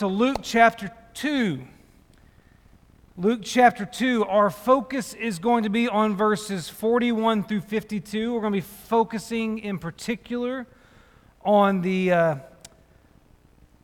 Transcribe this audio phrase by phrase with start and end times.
[0.00, 1.60] to Luke chapter 2.
[3.18, 8.32] Luke chapter 2, our focus is going to be on verses 41 through 52.
[8.32, 10.66] We're going to be focusing in particular
[11.44, 12.36] on the, uh,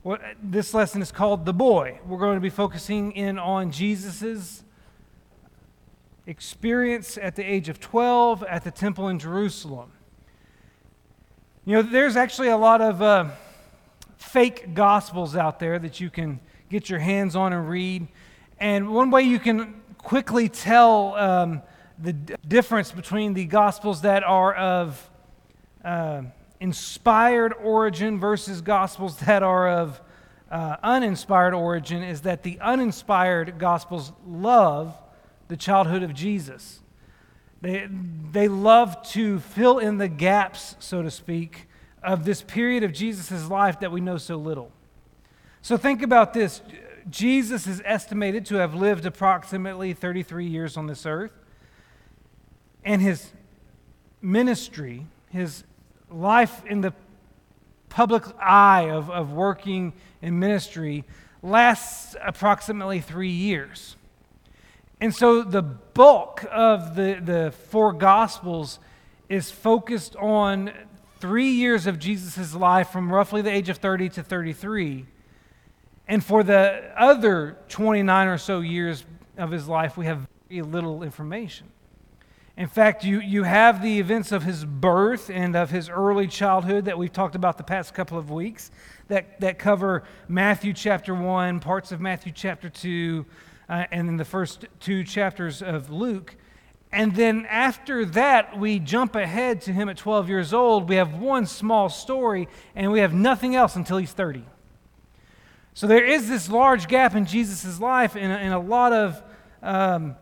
[0.04, 2.00] what this lesson is called the boy.
[2.07, 4.64] We're going to be focusing in on Jesus's
[6.27, 9.93] experience at the age of 12 at the temple in Jerusalem.
[11.67, 13.03] You know, there's actually a lot of.
[13.03, 13.29] Uh,
[14.17, 18.09] fake gospels out there that you can get your hands on and read.
[18.59, 21.62] And one way you can quickly tell um,
[21.98, 25.10] the d- difference between the gospels that are of
[25.84, 26.23] uh,
[26.60, 30.01] inspired origin versus gospels that are of
[30.51, 34.96] uh, uninspired origin is that the uninspired gospels love
[35.48, 36.80] the childhood of Jesus.
[37.60, 37.88] They,
[38.30, 41.66] they love to fill in the gaps, so to speak,
[42.06, 44.70] of this period of Jesus' life that we know so little.
[45.60, 46.62] So think about this
[47.10, 51.32] Jesus is estimated to have lived approximately 33 years on this earth,
[52.84, 53.32] and his
[54.23, 55.65] ministry, his
[56.09, 56.95] life in the
[57.88, 61.04] public eye of, of working in ministry,
[61.43, 63.96] lasts approximately three years.
[65.00, 68.78] And so the bulk of the, the four Gospels
[69.28, 70.72] is focused on
[71.27, 75.06] three years of Jesus' life from roughly the age of 30 to 33.
[76.06, 79.05] And for the other 29 or so years
[79.37, 81.66] of his life, we have very little information.
[82.56, 86.84] In fact, you, you have the events of his birth and of his early childhood
[86.84, 88.71] that we've talked about the past couple of weeks
[89.09, 93.27] that, that cover Matthew chapter 1, parts of Matthew chapter 2,
[93.69, 96.37] uh, and then the first two chapters of Luke.
[96.92, 100.88] And then after that, we jump ahead to him at 12 years old.
[100.88, 104.44] We have one small story, and we have nothing else until he's 30.
[105.75, 109.22] So there is this large gap in Jesus' life, and, a lot of
[109.62, 110.16] um,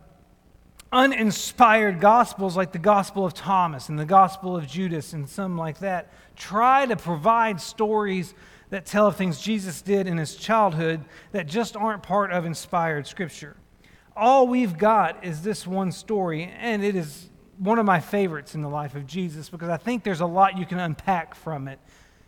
[0.91, 5.79] uninspired gospels, like the Gospel of Thomas and the Gospel of Judas, and some like
[5.79, 8.35] that, try to provide stories
[8.71, 13.07] that tell of things Jesus did in his childhood that just aren't part of inspired
[13.07, 13.55] scripture
[14.17, 18.63] all we've got is this one story, and it is one of my favorites in
[18.63, 21.79] the life of Jesus because I think there's a lot you can unpack from it,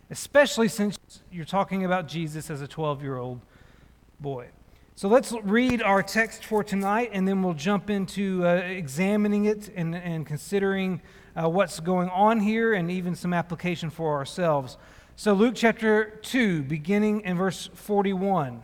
[0.09, 0.97] especially since
[1.31, 3.41] you're talking about Jesus as a 12 year old
[4.19, 4.47] boy.
[4.95, 9.69] So let's read our text for tonight, and then we'll jump into uh, examining it
[9.75, 11.01] and, and considering
[11.35, 14.77] uh, what's going on here and even some application for ourselves.
[15.15, 18.63] So, Luke chapter 2, beginning in verse 41.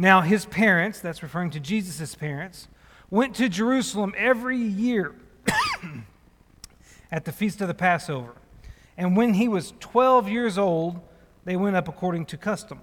[0.00, 2.68] Now, his parents, that's referring to Jesus' parents,
[3.10, 5.12] went to Jerusalem every year
[7.10, 8.34] at the feast of the Passover.
[8.96, 11.00] And when he was 12 years old,
[11.44, 12.78] they went up according to custom.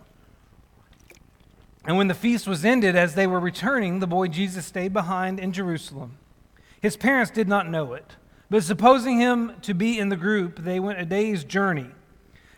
[1.85, 5.39] And when the feast was ended, as they were returning, the boy Jesus stayed behind
[5.39, 6.17] in Jerusalem.
[6.81, 8.17] His parents did not know it,
[8.49, 11.91] but supposing him to be in the group, they went a day's journey.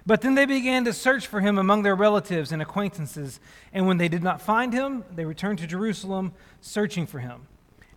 [0.08, 3.42] But then they began to search for him among their relatives and acquaintances,
[3.74, 6.32] and when they did not find him, they returned to Jerusalem
[6.62, 7.48] searching for him.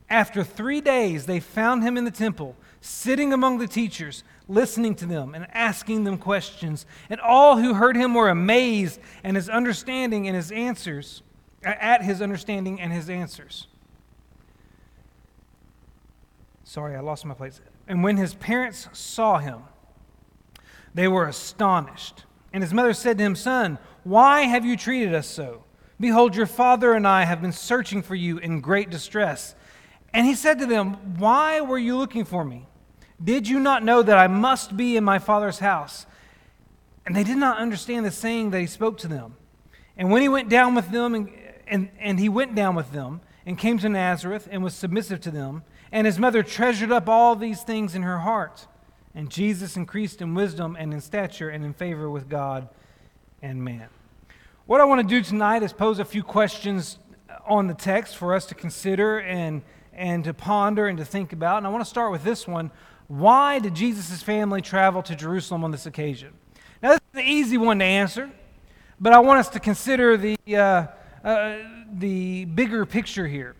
[0.08, 5.06] After three days, they found him in the temple, sitting among the teachers, listening to
[5.06, 6.84] them and asking them questions.
[7.08, 11.22] And all who heard him were amazed and his understanding and his answers,
[11.62, 13.68] at his understanding and his answers.
[16.64, 17.60] Sorry, I lost my place.
[17.86, 19.62] And when his parents saw him,
[20.94, 22.24] they were astonished.
[22.52, 25.64] And his mother said to him, Son, why have you treated us so?
[25.98, 29.54] Behold, your father and I have been searching for you in great distress.
[30.12, 32.66] And he said to them, Why were you looking for me?
[33.22, 36.06] Did you not know that I must be in my father's house?
[37.04, 39.36] And they did not understand the saying that he spoke to them.
[39.96, 41.30] And when he went down with them, and,
[41.66, 45.30] and, and he went down with them, and came to Nazareth, and was submissive to
[45.30, 45.62] them,
[45.92, 48.66] and his mother treasured up all these things in her heart.
[49.14, 52.68] And Jesus increased in wisdom and in stature and in favor with God
[53.42, 53.88] and man.
[54.66, 56.98] What I want to do tonight is pose a few questions
[57.46, 59.62] on the text for us to consider and,
[59.92, 61.58] and to ponder and to think about.
[61.58, 62.70] And I want to start with this one
[63.08, 66.32] Why did Jesus' family travel to Jerusalem on this occasion?
[66.82, 68.30] Now, this is the easy one to answer,
[69.00, 70.86] but I want us to consider the, uh,
[71.24, 71.58] uh,
[71.92, 73.56] the bigger picture here.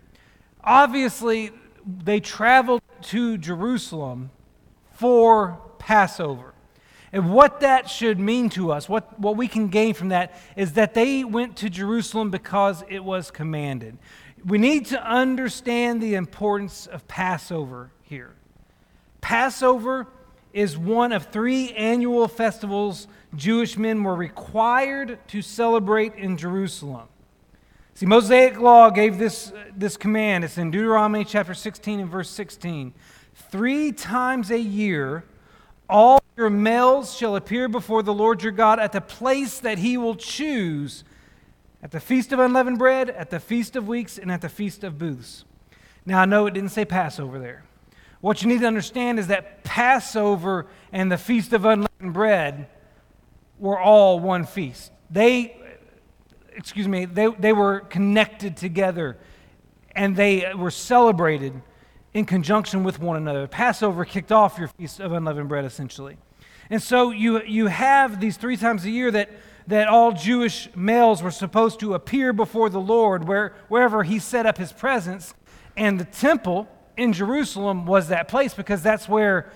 [0.63, 1.51] Obviously,
[1.85, 4.31] they traveled to Jerusalem
[5.01, 6.53] for Passover.
[7.11, 10.73] And what that should mean to us, what, what we can gain from that, is
[10.73, 13.97] that they went to Jerusalem because it was commanded.
[14.45, 18.35] We need to understand the importance of Passover here.
[19.21, 20.05] Passover
[20.53, 27.07] is one of three annual festivals Jewish men were required to celebrate in Jerusalem.
[27.95, 30.43] See, Mosaic law gave this, this command.
[30.43, 32.93] It's in Deuteronomy chapter 16 and verse 16.
[33.33, 35.23] Three times a year,
[35.89, 39.97] all your males shall appear before the Lord your God at the place that he
[39.97, 41.03] will choose
[41.83, 44.83] at the feast of unleavened bread, at the feast of weeks, and at the feast
[44.83, 45.45] of booths.
[46.05, 47.63] Now, I know it didn't say Passover there.
[48.21, 52.67] What you need to understand is that Passover and the feast of unleavened bread
[53.57, 54.91] were all one feast.
[55.09, 55.57] They,
[56.55, 59.17] excuse me, they, they were connected together
[59.95, 61.61] and they were celebrated
[62.13, 63.47] in conjunction with one another.
[63.47, 66.17] Passover kicked off your feast of unleavened bread, essentially.
[66.69, 69.29] And so you, you have these three times a year that
[69.67, 74.45] that all Jewish males were supposed to appear before the Lord where, wherever he set
[74.45, 75.33] up his presence.
[75.77, 76.67] And the temple
[76.97, 79.51] in Jerusalem was that place because that's where,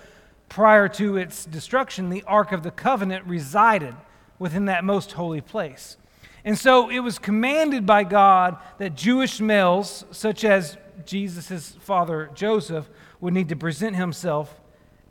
[0.48, 3.94] prior to its destruction, the Ark of the Covenant resided
[4.38, 5.96] within that most holy place.
[6.44, 12.88] And so it was commanded by God that Jewish males, such as Jesus' father Joseph,
[13.20, 14.60] would need to present himself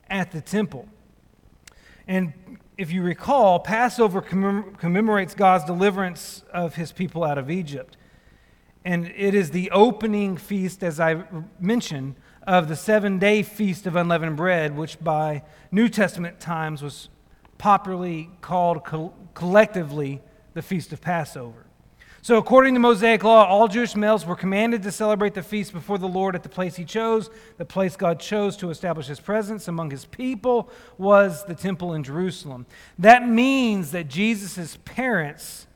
[0.10, 0.88] at the temple.
[2.08, 2.34] And
[2.78, 7.98] if you recall, Passover commem- commemorates God's deliverance of his people out of Egypt.
[8.84, 11.24] And it is the opening feast, as I
[11.60, 12.16] mentioned,
[12.46, 17.10] of the seven day feast of unleavened bread, which by New Testament times was
[17.58, 20.22] popularly called co- collectively
[20.54, 21.65] the Feast of Passover.
[22.26, 26.00] So, according to Mosaic law, all Jewish males were commanded to celebrate the feast before
[26.00, 27.30] the Lord at the place he chose.
[27.58, 30.68] The place God chose to establish his presence among his people
[30.98, 32.66] was the temple in Jerusalem.
[32.98, 35.68] That means that Jesus' parents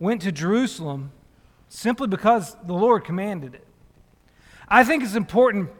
[0.00, 1.12] went to Jerusalem
[1.68, 3.64] simply because the Lord commanded it.
[4.66, 5.70] I think it's important.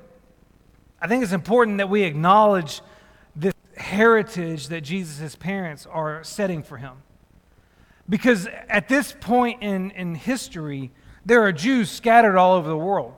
[1.01, 2.83] I think it's important that we acknowledge
[3.35, 7.03] this heritage that Jesus' parents are setting for him.
[8.09, 10.91] Because at this point in, in history,
[11.25, 13.15] there are Jews scattered all over the world.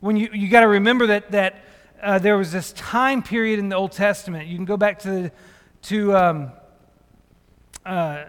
[0.00, 1.64] When you, you got to remember that, that
[2.02, 4.46] uh, there was this time period in the Old Testament.
[4.48, 5.30] You can go back to,
[5.82, 6.52] to um,
[7.84, 8.24] uh,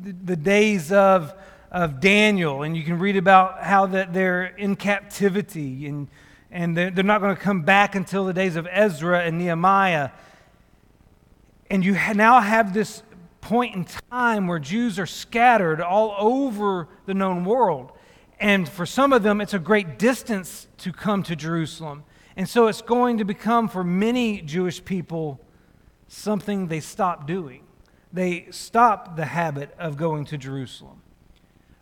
[0.00, 1.34] the, the, days of,
[1.70, 6.08] of Daniel, and you can read about how that they're in captivity, and,
[6.50, 10.10] and they're, they're not going to come back until the days of Ezra and Nehemiah.
[11.70, 13.02] And you now have this
[13.42, 17.92] point in time where Jews are scattered all over the known world.
[18.40, 22.04] And for some of them, it's a great distance to come to Jerusalem.
[22.36, 25.38] And so it's going to become, for many Jewish people,
[26.08, 27.64] something they stop doing.
[28.12, 31.02] They stop the habit of going to Jerusalem.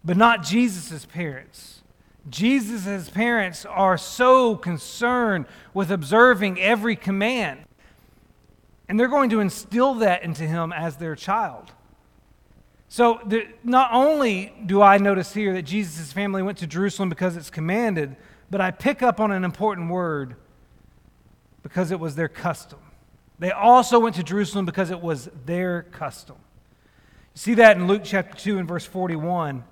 [0.04, 1.82] But not Jesus' parents.
[2.28, 7.64] Jesus' parents are so concerned with observing every command
[8.90, 11.70] and they're going to instill that into him as their child.
[12.88, 17.36] So, the, not only do I notice here that Jesus' family went to Jerusalem because
[17.36, 18.16] it's commanded,
[18.50, 20.34] but I pick up on an important word
[21.62, 22.80] because it was their custom.
[23.38, 26.36] They also went to Jerusalem because it was their custom.
[27.34, 29.62] You see that in Luke chapter 2 and verse 41.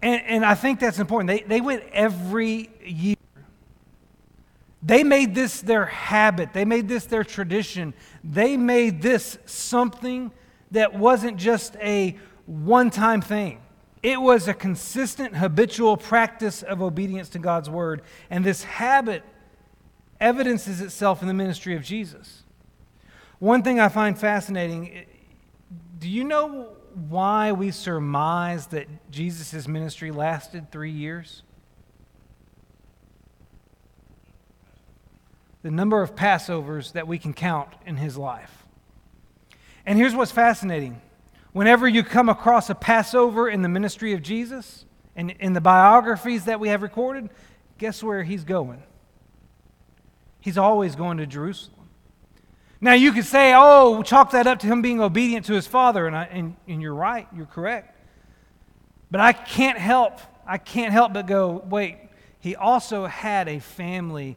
[0.00, 1.28] And, and I think that's important.
[1.28, 3.16] They, they went every year
[4.82, 7.94] they made this their habit, they made this their tradition.
[8.24, 10.32] They made this something
[10.72, 13.60] that wasn't just a one time thing.
[14.02, 18.02] It was a consistent, habitual practice of obedience to God's word.
[18.30, 19.22] And this habit
[20.20, 22.42] evidences itself in the ministry of Jesus.
[23.38, 25.04] One thing I find fascinating eh,
[25.98, 26.70] do you know
[27.08, 31.44] why we surmise that Jesus' ministry lasted three years?
[35.62, 38.64] The number of Passovers that we can count in his life.
[39.86, 41.00] And here's what's fascinating
[41.52, 46.46] whenever you come across a Passover in the ministry of Jesus and in the biographies
[46.46, 47.28] that we have recorded,
[47.78, 48.82] guess where he's going?
[50.40, 51.88] He's always going to Jerusalem.
[52.80, 56.08] Now, you could say, oh, chalk that up to him being obedient to his father,
[56.08, 57.96] and, I, and, and you're right, you're correct.
[59.08, 61.98] But I can't help, I can't help but go, wait,
[62.40, 64.36] he also had a family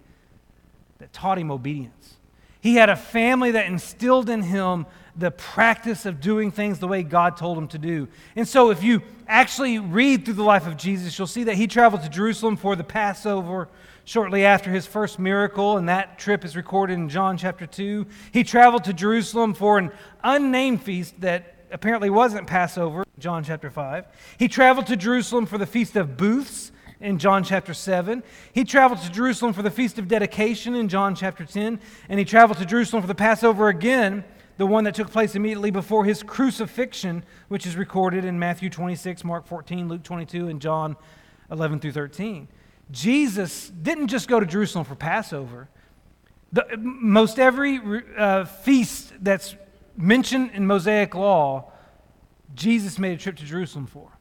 [1.00, 2.16] that taught him obedience.
[2.62, 4.86] He had a family that instilled in him
[5.16, 8.08] the practice of doing things the way God told him to do.
[8.36, 11.68] And so, if you actually read through the life of Jesus, you'll see that he
[11.68, 13.70] traveled to Jerusalem for the Passover
[14.04, 18.06] shortly after his first miracle, and that trip is recorded in John chapter 2.
[18.32, 19.92] He traveled to Jerusalem for an
[20.24, 24.06] unnamed feast that apparently wasn't Passover, John chapter 5.
[24.38, 28.24] He traveled to Jerusalem for the Feast of Booths, in John chapter 7.
[28.54, 31.80] He traveled to Jerusalem for the Feast of Dedication in John chapter 10.
[32.10, 34.24] And he traveled to Jerusalem for the Passover again,
[34.58, 39.24] the one that took place immediately before his crucifixion, which is recorded in Matthew 26,
[39.24, 40.96] Mark 14, Luke 22, and John
[41.52, 42.48] 11 through 13.
[42.92, 45.68] Jesus didn't just go to Jerusalem for Passover.
[46.54, 47.82] The, most every
[48.18, 49.56] uh, feast that's
[49.98, 51.72] mentioned in Mosaic law,
[52.54, 54.15] Jesus made a trip to Jerusalem for.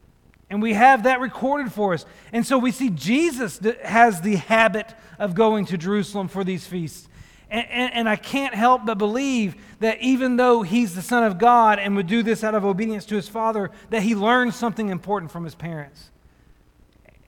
[0.51, 2.05] And we have that recorded for us.
[2.33, 7.09] And so we see Jesus has the habit of going to Jerusalem for these feasts.
[7.51, 11.39] And, and, and, I can't help but believe that even though he's the Son of
[11.39, 14.89] God and would do this out of obedience to his Father, that he learned something
[14.89, 16.11] important from his parents.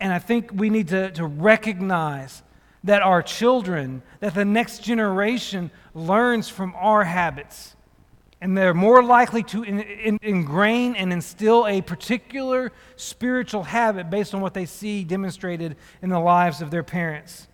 [0.01, 2.43] And I think we need to, to recognize
[2.83, 7.76] that our children, that the next generation learns from our habits
[8.41, 14.35] and they're more likely to in, in, ingrain and instill a particular spiritual habit based
[14.35, 17.49] on what they see demonstrated in the lives of their parents.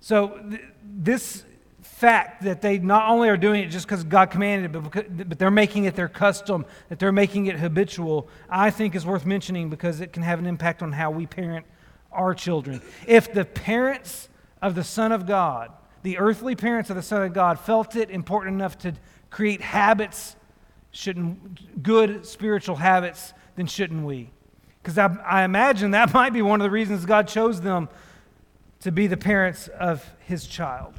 [0.00, 1.44] So, th- this
[1.80, 5.26] fact that they not only are doing it just because God commanded it, but, because,
[5.26, 9.26] but they're making it their custom, that they're making it habitual, I think is worth
[9.26, 11.66] mentioning because it can have an impact on how we parent
[12.12, 12.80] our children.
[13.06, 14.28] If the parents
[14.62, 15.72] of the Son of God,
[16.04, 18.94] the earthly parents of the Son of God, felt it important enough to
[19.30, 20.36] create habits,
[20.90, 24.30] shouldn't good spiritual habits, then shouldn't we?
[24.82, 27.88] Because I, I imagine that might be one of the reasons God chose them
[28.80, 30.94] to be the parents of his child.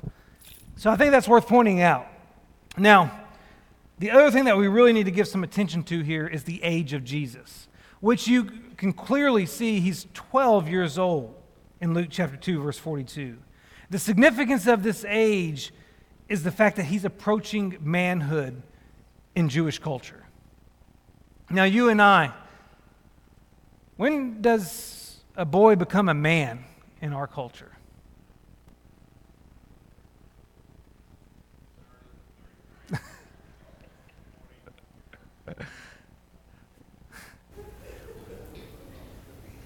[0.75, 2.07] So I think that's worth pointing out.
[2.77, 3.11] Now,
[3.97, 6.63] the other thing that we really need to give some attention to here is the
[6.63, 7.67] age of Jesus,
[7.99, 8.45] which you
[8.77, 11.35] can clearly see he's 12 years old
[11.81, 13.37] in Luke chapter 2, verse 42.
[13.89, 15.73] The significance of this age
[16.29, 18.61] is the fact that he's approaching manhood
[19.35, 20.23] in Jewish culture.
[21.49, 22.31] Now, you and I,
[23.97, 26.63] when does a boy become a man
[27.01, 27.71] in our culture?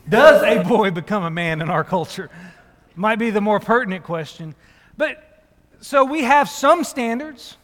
[0.10, 2.29] Does a boy become a man in our culture?
[2.96, 4.53] Might be the more pertinent question.
[4.98, 5.33] But
[5.84, 7.58] so we have some standards.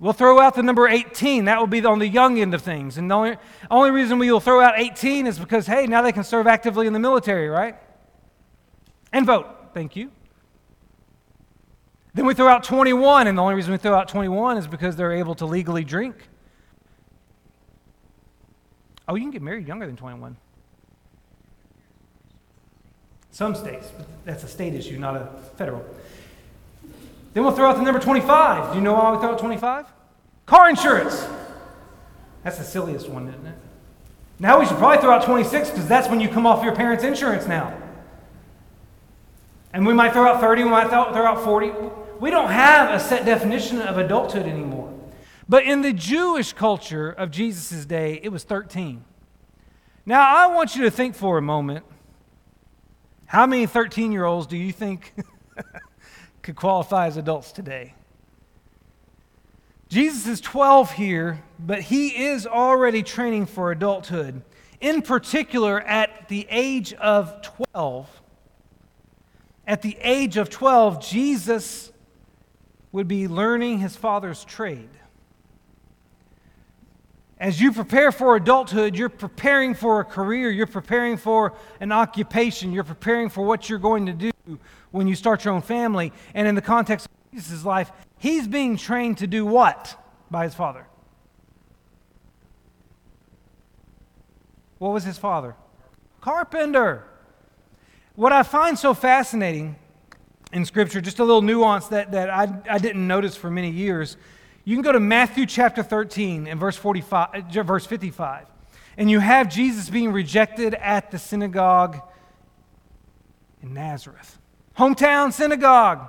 [0.00, 1.44] We'll throw out the number 18.
[1.44, 2.98] That will be on the young end of things.
[2.98, 3.36] And the only,
[3.70, 6.88] only reason we will throw out 18 is because, hey, now they can serve actively
[6.88, 7.76] in the military, right?
[9.12, 9.46] And vote.
[9.74, 10.10] Thank you.
[12.14, 14.96] Then we throw out 21, and the only reason we throw out 21 is because
[14.96, 16.16] they're able to legally drink.
[19.06, 20.36] Oh, you can get married younger than 21.
[23.30, 25.84] Some states, but that's a state issue, not a federal.
[27.36, 28.72] Then we'll throw out the number 25.
[28.72, 29.84] Do you know why we throw out 25?
[30.46, 31.28] Car insurance.
[32.42, 33.58] That's the silliest one, isn't it?
[34.38, 37.04] Now we should probably throw out 26 because that's when you come off your parents'
[37.04, 37.76] insurance now.
[39.74, 41.72] And we might throw out 30, we might throw out 40.
[42.20, 44.98] We don't have a set definition of adulthood anymore.
[45.46, 49.04] But in the Jewish culture of Jesus' day, it was 13.
[50.06, 51.84] Now, I want you to think for a moment
[53.26, 55.12] how many 13 year olds do you think
[56.46, 57.92] could qualify as adults today.
[59.88, 64.42] Jesus is 12 here, but he is already training for adulthood.
[64.80, 68.08] In particular, at the age of 12,
[69.66, 71.90] at the age of 12, Jesus
[72.92, 74.90] would be learning his father's trade.
[77.38, 82.70] As you prepare for adulthood, you're preparing for a career, you're preparing for an occupation,
[82.70, 84.30] you're preparing for what you're going to do
[84.90, 86.12] when you start your own family.
[86.34, 89.96] And in the context of Jesus' life, he's being trained to do what
[90.30, 90.86] by his father?
[94.78, 95.54] What was his father?
[96.20, 97.04] Carpenter.
[98.14, 99.76] What I find so fascinating
[100.52, 104.16] in Scripture, just a little nuance that, that I, I didn't notice for many years.
[104.64, 108.46] You can go to Matthew chapter 13 and verse, 45, uh, verse 55,
[108.96, 112.00] and you have Jesus being rejected at the synagogue
[113.62, 114.38] in Nazareth
[114.76, 116.08] hometown synagogue.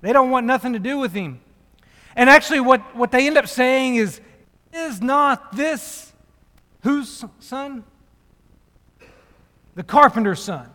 [0.00, 1.40] They don't want nothing to do with him.
[2.16, 4.20] And actually, what, what they end up saying is,
[4.72, 6.12] is not this
[6.82, 7.84] whose son?
[9.74, 10.68] The carpenter's son.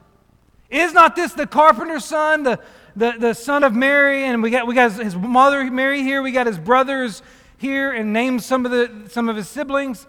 [0.70, 2.60] Is not this the carpenter's son, the,
[2.96, 4.24] the, the son of Mary?
[4.24, 6.22] And we got, we got his mother, Mary, here.
[6.22, 7.22] We got his brothers
[7.58, 10.08] here and named some of, the, some of his siblings.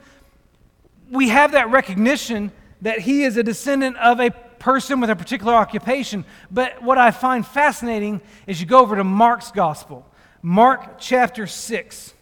[1.11, 5.55] We have that recognition that he is a descendant of a person with a particular
[5.55, 6.25] occupation.
[6.51, 10.07] But what I find fascinating is you go over to Mark's gospel,
[10.43, 12.15] Mark chapter 6.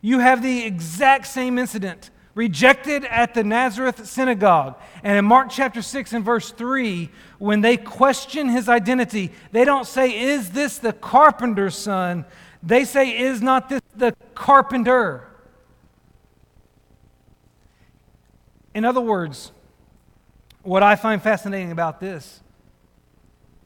[0.00, 4.76] You have the exact same incident rejected at the Nazareth synagogue.
[5.02, 9.86] And in Mark chapter 6 and verse 3, when they question his identity, they don't
[9.86, 12.24] say, Is this the carpenter's son?
[12.62, 15.28] They say, Is not this the carpenter?
[18.74, 19.52] In other words,
[20.62, 22.40] what I find fascinating about this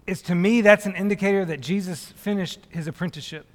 [0.07, 3.47] is to me, that's an indicator that Jesus finished his apprenticeship.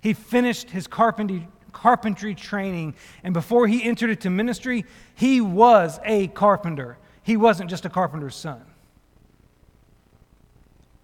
[0.00, 4.84] He finished his carpentry, carpentry training, and before he entered into ministry,
[5.14, 6.98] he was a carpenter.
[7.22, 8.62] He wasn't just a carpenter's son.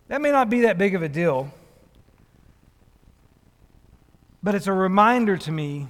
[0.09, 1.52] That may not be that big of a deal,
[4.42, 5.88] but it's a reminder to me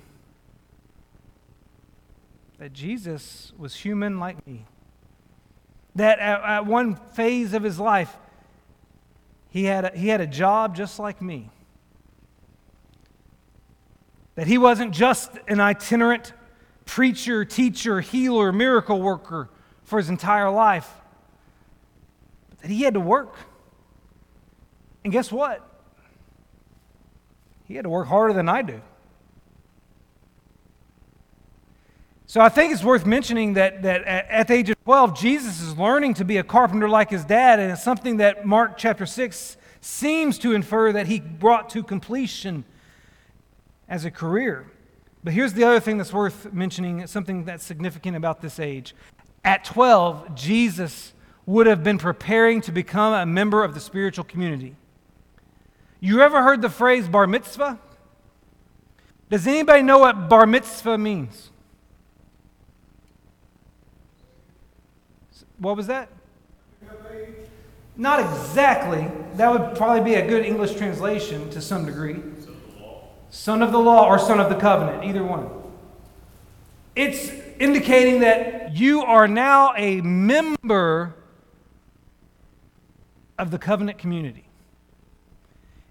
[2.59, 4.67] that Jesus was human like me.
[5.95, 8.15] That at, at one phase of his life,
[9.49, 11.51] he had, a, he had a job just like me.
[14.35, 16.33] That he wasn't just an itinerant
[16.87, 19.49] preacher, teacher, healer, miracle worker
[19.85, 20.91] for his entire life,
[22.51, 23.37] but that he had to work.
[25.05, 25.63] And guess what?
[27.67, 28.81] He had to work harder than I do.
[32.35, 35.79] So I think it's worth mentioning that, that at the age of 12, Jesus is
[35.79, 39.57] learning to be a carpenter like his dad, and it's something that Mark chapter 6
[39.81, 42.65] seems to infer that he brought to completion
[43.89, 44.67] as a career.
[45.23, 48.97] But here's the other thing that's worth mentioning, something that's significant about this age.
[49.45, 51.13] At 12, Jesus
[51.47, 54.75] would have been preparing to become a member of the spiritual community.
[56.01, 57.79] You ever heard the phrase bar mitzvah?
[59.31, 61.53] Does anybody know what bar mitzvah means?
[65.59, 66.09] What was that?
[67.97, 69.11] Not exactly.
[69.37, 72.17] That would probably be a good English translation to some degree.
[73.31, 75.49] Son of the law or son of the covenant, either one.
[76.97, 81.15] It's indicating that you are now a member
[83.39, 84.45] of the covenant community.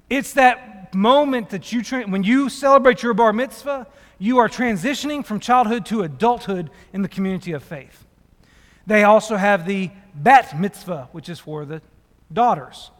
[0.10, 3.88] It's that moment that you, tra- when you celebrate your bar mitzvah,
[4.20, 8.05] you are transitioning from childhood to adulthood in the community of faith.
[8.86, 11.81] They also have the bat mitzvah, which is for the
[12.31, 12.92] daughters.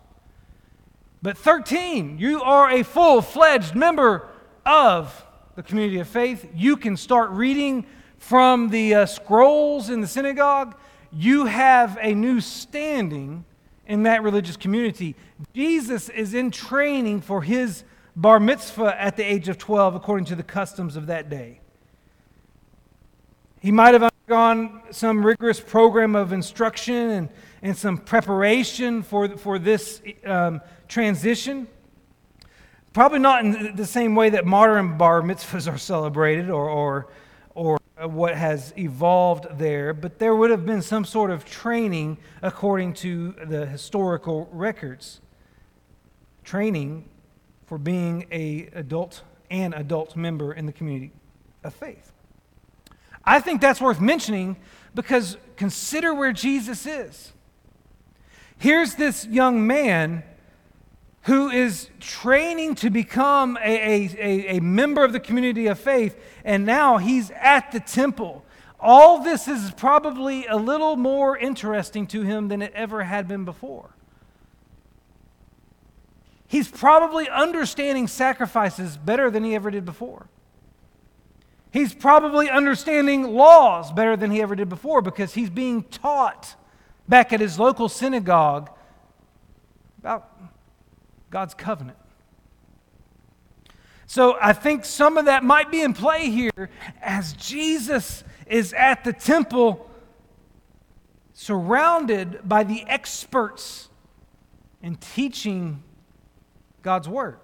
[1.22, 4.28] But 13, you are a full fledged member
[4.66, 6.50] of the community of faith.
[6.54, 7.86] You can start reading
[8.18, 10.76] from the uh, scrolls in the synagogue.
[11.12, 13.46] You have a new standing
[13.86, 15.16] in that religious community.
[15.54, 17.84] Jesus is in training for his
[18.16, 21.60] bar mitzvah at the age of 12, according to the customs of that day.
[23.60, 27.30] He might have undergone some rigorous program of instruction and,
[27.62, 31.68] and some preparation for, for this um, transition.
[32.94, 37.08] Probably not in the same way that modern bar mitzvahs are celebrated or, or,
[37.54, 42.94] or what has evolved there, but there would have been some sort of training according
[42.94, 45.20] to the historical records.
[46.46, 47.10] Training
[47.66, 51.12] for being a adult and adult member in the community
[51.64, 52.13] of faith.
[53.26, 54.58] I think that's worth mentioning
[54.94, 57.32] because consider where Jesus is.
[58.58, 60.24] Here's this young man
[61.24, 66.66] who is training to become a, a, a, member of the community of faith, and
[66.66, 68.44] now he's at the temple.
[68.80, 73.46] All this is probably a little more interesting to him than it ever had been
[73.46, 73.92] before.
[76.46, 80.28] He's probably understanding sacrifices better than he ever did before.
[81.74, 86.56] He's probably understanding laws better than he ever did before because he's being taught
[87.10, 88.70] back at his local synagogue
[89.98, 90.30] about
[91.32, 91.98] God's covenant.
[94.06, 96.70] So I think some of that might be in play here
[97.02, 99.90] as Jesus is at the temple
[101.34, 103.90] surrounded by the experts
[104.84, 105.82] in teaching
[106.84, 107.40] God's word.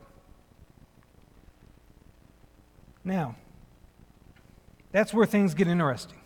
[3.04, 3.36] Now,
[4.92, 6.20] that's where things get interesting.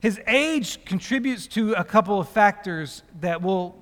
[0.00, 3.74] His age contributes to a couple of factors that we'll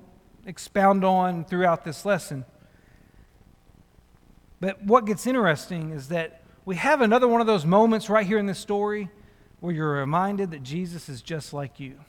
[0.45, 2.45] expound on throughout this lesson.
[4.59, 8.37] But what gets interesting is that we have another one of those moments right here
[8.37, 9.09] in this story
[9.59, 11.99] where you're reminded that Jesus is just like you.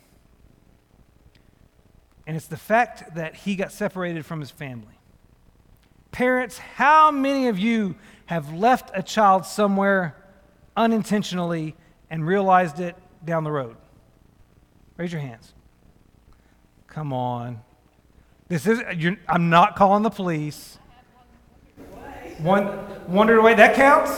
[2.26, 4.98] And it's the fact that he got separated from his family.
[6.12, 10.16] Parents, how many of you have left a child somewhere
[10.76, 11.74] unintentionally
[12.10, 13.76] and realized it down the road?
[14.96, 15.54] Raise your hands.
[16.86, 17.60] Come on.
[18.48, 18.80] This is
[19.28, 20.78] I'm not calling the police.
[22.38, 22.68] One
[23.08, 23.54] wandered away.
[23.54, 24.12] That counts.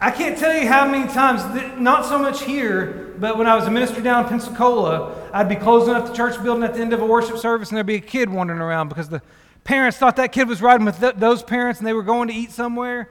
[0.00, 1.42] I can't tell you how many times,
[1.78, 5.56] not so much here, but when I was a minister down in Pensacola, I'd be
[5.56, 7.96] closing up the church building at the end of a worship service, and there'd be
[7.96, 9.20] a kid wandering around because the
[9.64, 12.34] parents thought that kid was riding with th- those parents and they were going to
[12.34, 13.10] eat somewhere.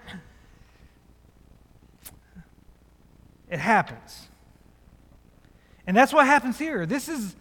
[3.49, 4.27] It happens.
[5.85, 6.85] And that's what happens here.
[6.85, 7.35] This is,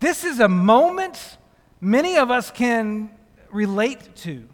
[0.00, 1.38] this is a moment
[1.80, 3.10] many of us can
[3.50, 4.48] relate to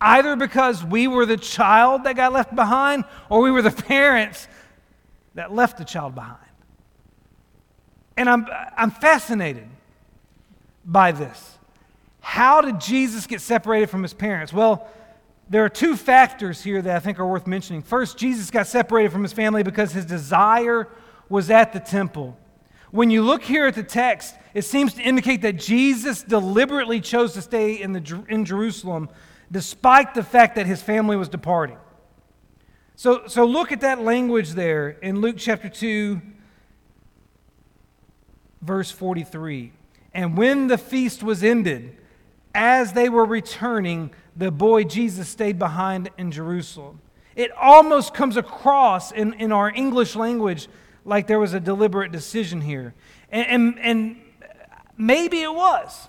[0.00, 4.48] either because we were the child that got left behind or we were the parents
[5.34, 6.38] that left the child behind.
[8.16, 9.68] And I'm, I'm fascinated
[10.84, 11.58] by this.
[12.20, 14.52] How did Jesus get separated from his parents?
[14.52, 14.88] Well,
[15.50, 17.82] there are two factors here that I think are worth mentioning.
[17.82, 20.88] First, Jesus got separated from his family because his desire
[21.28, 22.38] was at the temple.
[22.92, 27.34] When you look here at the text, it seems to indicate that Jesus deliberately chose
[27.34, 29.08] to stay in, the, in Jerusalem
[29.50, 31.78] despite the fact that his family was departing.
[32.94, 36.20] So, so look at that language there in Luke chapter 2,
[38.62, 39.72] verse 43.
[40.14, 41.96] And when the feast was ended,
[42.54, 47.00] as they were returning, the boy Jesus stayed behind in Jerusalem.
[47.36, 50.68] It almost comes across in, in our English language
[51.04, 52.94] like there was a deliberate decision here.
[53.30, 54.16] And, and, and
[54.96, 56.08] maybe it was.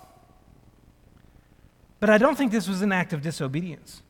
[1.99, 4.01] But I don't think this was an act of disobedience.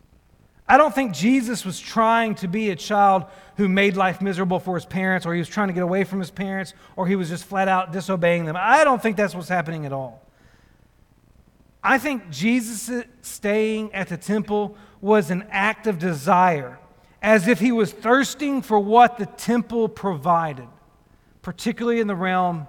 [0.68, 3.26] I don't think Jesus was trying to be a child
[3.58, 6.20] who made life miserable for his parents, or he was trying to get away from
[6.20, 8.56] his parents, or he was just flat out disobeying them.
[8.58, 10.21] I don't think that's what's happening at all.
[11.84, 16.78] I think Jesus staying at the temple was an act of desire,
[17.22, 20.68] as if he was thirsting for what the temple provided,
[21.42, 22.68] particularly in the realm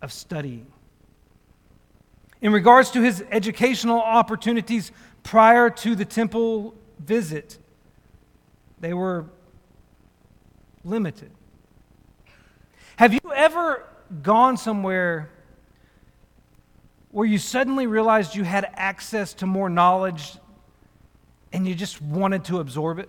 [0.00, 0.66] of studying.
[2.40, 7.58] In regards to his educational opportunities prior to the temple visit,
[8.80, 9.26] they were
[10.84, 11.30] limited.
[12.96, 13.84] Have you ever
[14.22, 15.30] gone somewhere
[17.10, 20.36] where you suddenly realized you had access to more knowledge
[21.52, 23.08] and you just wanted to absorb it?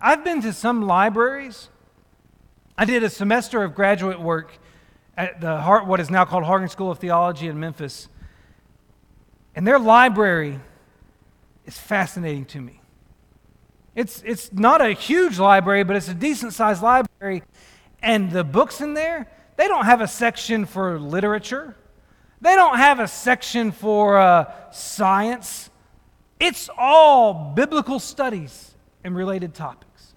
[0.00, 1.70] I've been to some libraries.
[2.76, 4.58] I did a semester of graduate work
[5.16, 8.08] at the what is now called Harding School of Theology in Memphis.
[9.54, 10.60] And their library
[11.64, 12.80] is fascinating to me.
[13.94, 17.42] It's, it's not a huge library, but it's a decent sized library.
[18.02, 21.76] And the books in there, they don't have a section for literature,
[22.40, 25.70] they don't have a section for uh, science.
[26.40, 30.14] It's all biblical studies and related topics.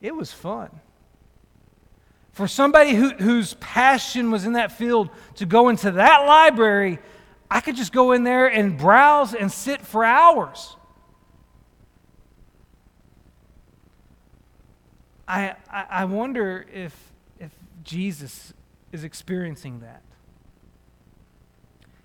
[0.00, 0.68] It was fun.
[2.32, 6.98] For somebody who, whose passion was in that field to go into that library,
[7.50, 10.76] I could just go in there and browse and sit for hours.
[15.28, 17.11] I, I, I wonder if,
[17.82, 18.52] Jesus
[18.92, 20.02] is experiencing that.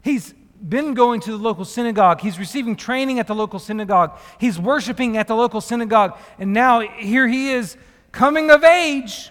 [0.02, 0.34] He's
[0.68, 2.22] been going to the local synagogue.
[2.22, 4.18] He's receiving training at the local synagogue.
[4.40, 6.18] He's worshiping at the local synagogue.
[6.40, 7.78] And now here he is
[8.12, 9.30] coming of age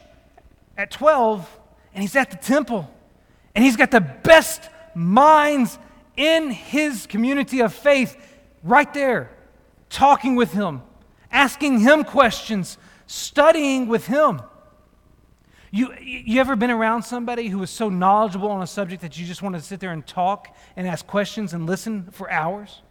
[0.77, 1.59] at 12
[1.95, 2.91] and he's at the temple
[3.55, 5.79] and he's got the best minds
[6.17, 8.17] in his community of faith
[8.63, 9.31] right there,
[9.89, 10.83] talking with him,
[11.31, 14.43] asking him questions, studying with him.
[15.70, 19.26] You, you ever been around somebody who was so knowledgeable on a subject that you
[19.26, 22.83] just wanted to sit there and talk and ask questions and listen for hours?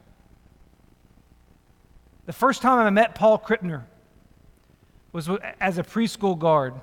[2.25, 3.83] The first time I met Paul Krippner
[5.13, 6.73] was as a preschool guard.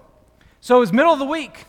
[0.61, 1.67] So it was middle of the week.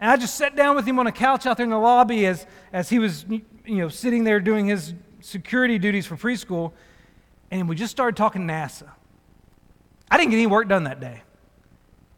[0.00, 2.26] And I just sat down with him on a couch out there in the lobby
[2.26, 6.72] as, as he was you know, sitting there doing his security duties for preschool.
[7.50, 8.90] And we just started talking NASA.
[10.10, 11.22] I didn't get any work done that day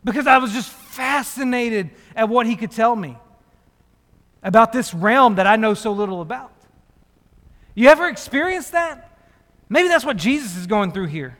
[0.04, 3.16] because I was just fascinated at what he could tell me
[4.42, 6.52] about this realm that I know so little about.
[7.74, 9.18] You ever experienced that?
[9.68, 11.38] Maybe that's what Jesus is going through here.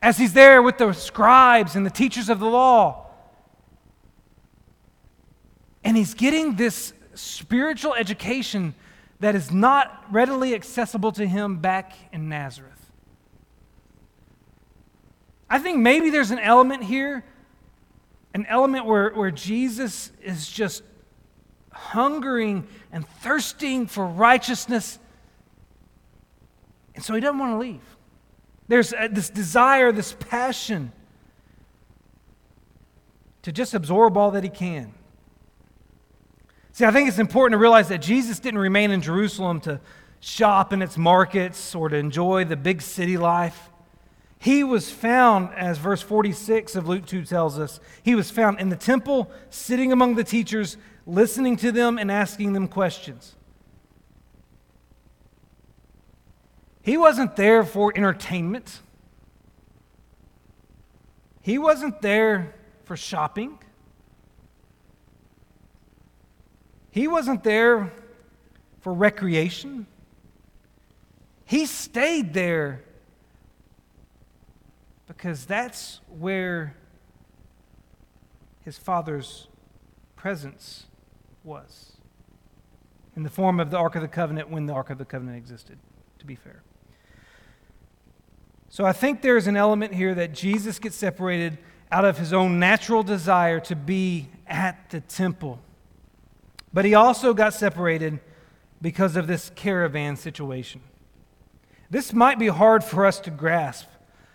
[0.00, 3.06] As he's there with the scribes and the teachers of the law,
[5.84, 8.74] and he's getting this spiritual education
[9.20, 12.72] that is not readily accessible to him back in Nazareth.
[15.48, 17.24] I think maybe there's an element here,
[18.34, 20.82] an element where, where Jesus is just
[21.70, 24.98] hungering and thirsting for righteousness.
[26.94, 27.80] And so he doesn't want to leave.
[28.68, 30.92] There's uh, this desire, this passion
[33.42, 34.94] to just absorb all that he can.
[36.72, 39.80] See, I think it's important to realize that Jesus didn't remain in Jerusalem to
[40.20, 43.68] shop in its markets or to enjoy the big city life.
[44.42, 48.70] He was found, as verse 46 of Luke 2 tells us, he was found in
[48.70, 50.76] the temple, sitting among the teachers,
[51.06, 53.36] listening to them and asking them questions.
[56.80, 58.80] He wasn't there for entertainment.
[61.40, 62.52] He wasn't there
[62.82, 63.60] for shopping.
[66.90, 67.92] He wasn't there
[68.80, 69.86] for recreation.
[71.44, 72.82] He stayed there
[75.16, 76.74] because that's where
[78.64, 79.46] his father's
[80.16, 80.86] presence
[81.44, 81.92] was
[83.14, 85.36] in the form of the Ark of the Covenant when the Ark of the Covenant
[85.36, 85.78] existed,
[86.18, 86.62] to be fair.
[88.70, 91.58] So I think there's an element here that Jesus gets separated
[91.90, 95.60] out of his own natural desire to be at the temple.
[96.72, 98.18] But he also got separated
[98.80, 100.80] because of this caravan situation.
[101.90, 103.88] This might be hard for us to grasp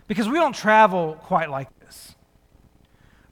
[0.07, 2.15] because we don't travel quite like this.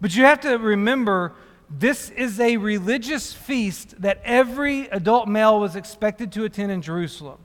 [0.02, 1.34] But you have to remember
[1.70, 7.40] this is a religious feast that every adult male was expected to attend in Jerusalem.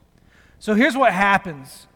[0.59, 1.87] So here's what happens.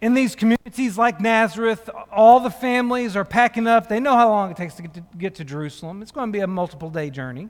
[0.00, 3.88] In these communities like Nazareth, all the families are packing up.
[3.88, 6.02] They know how long it takes to get to, get to Jerusalem.
[6.02, 7.48] It's going to be a multiple day journey.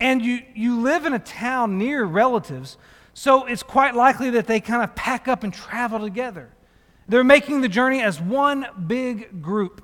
[0.00, 2.76] And you, you live in a town near relatives,
[3.14, 6.50] so it's quite likely that they kind of pack up and travel together.
[7.08, 9.82] They're making the journey as one big group.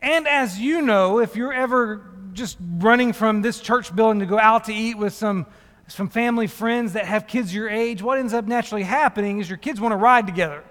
[0.00, 4.38] And as you know, if you're ever just running from this church building to go
[4.38, 5.46] out to eat with some,
[5.88, 9.58] some family friends that have kids your age, what ends up naturally happening is your
[9.58, 10.64] kids want to ride together.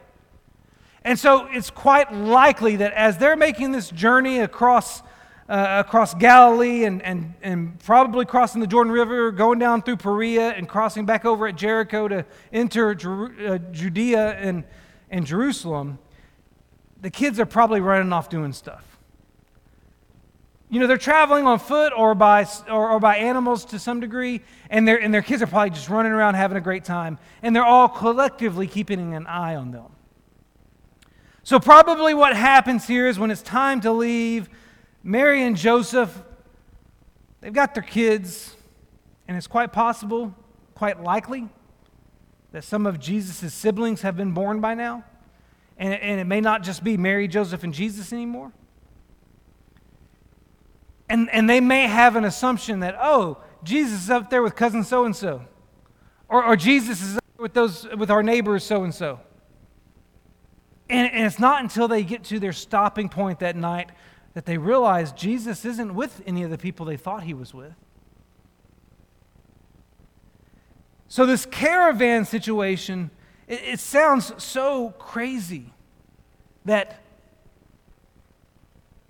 [1.04, 5.02] And so it's quite likely that as they're making this journey across,
[5.50, 10.52] uh, across Galilee and, and, and probably crossing the Jordan River, going down through Perea
[10.52, 14.64] and crossing back over at Jericho to enter Jer- uh, Judea and,
[15.10, 16.00] and Jerusalem,
[17.02, 18.84] the kids are probably running off doing stuff.
[20.70, 24.42] You know, they're traveling on foot or by, or, or, by animals to some degree,
[24.70, 27.64] and, and their kids are probably just running around having a great time, and they're
[27.64, 29.94] all collectively keeping an eye on them.
[31.44, 34.50] So, probably what happens here is when it's time to leave,
[35.08, 36.22] Mary and Joseph,
[37.40, 38.54] they've got their kids,
[39.26, 40.36] and it's quite possible,
[40.76, 41.48] quite likely,
[42.52, 45.06] that some of Jesus' siblings have been born by now.
[45.78, 48.52] And, and it may not just be Mary, Joseph, and Jesus anymore.
[51.08, 54.84] And, and they may have an assumption that, oh, Jesus is up there with cousin
[54.84, 55.42] so and so.
[56.28, 59.22] Or Jesus is up with, those, with our neighbors so and so.
[60.90, 63.90] And it's not until they get to their stopping point that night
[64.38, 67.74] that they realize Jesus isn't with any of the people they thought he was with.
[71.08, 73.10] So, this caravan situation,
[73.48, 75.74] it, it sounds so crazy
[76.66, 77.02] that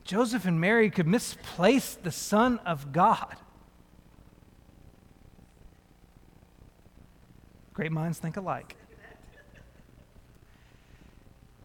[0.05, 3.35] Joseph and Mary could misplace the Son of God.
[7.73, 8.77] Great minds think alike.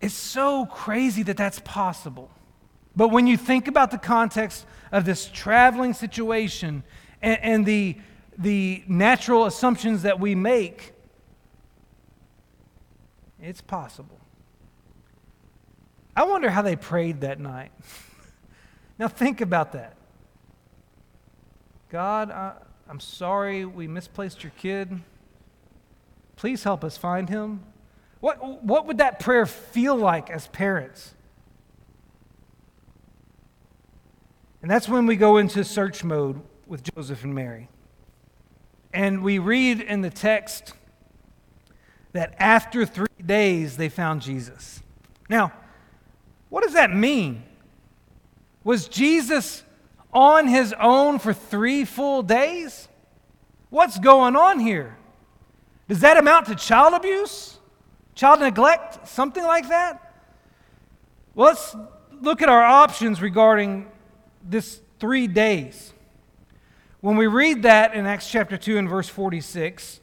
[0.01, 2.29] It's so crazy that that's possible.
[2.95, 6.83] But when you think about the context of this traveling situation
[7.23, 7.97] and, and the,
[8.37, 10.93] the natural assumptions that we make,
[13.41, 14.21] it's possible.
[16.15, 17.73] I wonder how they prayed that night.
[18.99, 19.97] Now, think about that.
[21.89, 22.53] God, I,
[22.89, 25.01] I'm sorry we misplaced your kid.
[26.37, 27.65] Please help us find him.
[28.21, 31.15] What, what would that prayer feel like as parents?
[34.62, 37.68] And that's when we go into search mode with Joseph and Mary.
[38.94, 40.75] And we read in the text
[42.12, 44.83] that after three days they found Jesus.
[45.29, 45.53] Now,
[46.48, 47.42] what does that mean?
[48.62, 49.64] Was Jesus
[50.12, 52.87] on his own for three full days?
[53.70, 54.96] What's going on here?
[55.88, 57.59] Does that amount to child abuse?
[58.14, 59.09] Child neglect?
[59.09, 60.14] Something like that?
[61.35, 61.75] Well, let's
[62.20, 63.90] look at our options regarding
[64.45, 65.93] this three days.
[67.01, 70.01] When we read that in Acts chapter 2 and verse 46,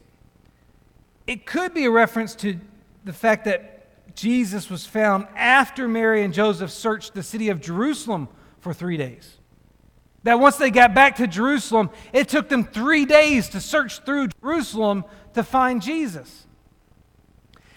[1.26, 2.58] it could be a reference to
[3.04, 8.28] the fact that Jesus was found after Mary and Joseph searched the city of Jerusalem
[8.58, 9.38] for three days.
[10.24, 14.28] That once they got back to Jerusalem, it took them three days to search through
[14.42, 16.46] Jerusalem to find Jesus.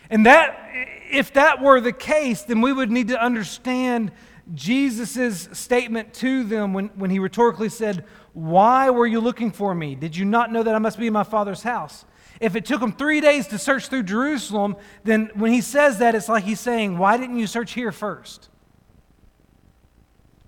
[0.10, 0.70] And that,
[1.12, 4.12] if that were the case, then we would need to understand
[4.54, 9.96] Jesus' statement to them when, when he rhetorically said, Why were you looking for me?
[9.96, 12.06] Did you not know that I must be in my Father's house?
[12.40, 16.16] If it took them three days to search through Jerusalem, then when he says that,
[16.16, 18.50] it's like he's saying, Why didn't you search here first?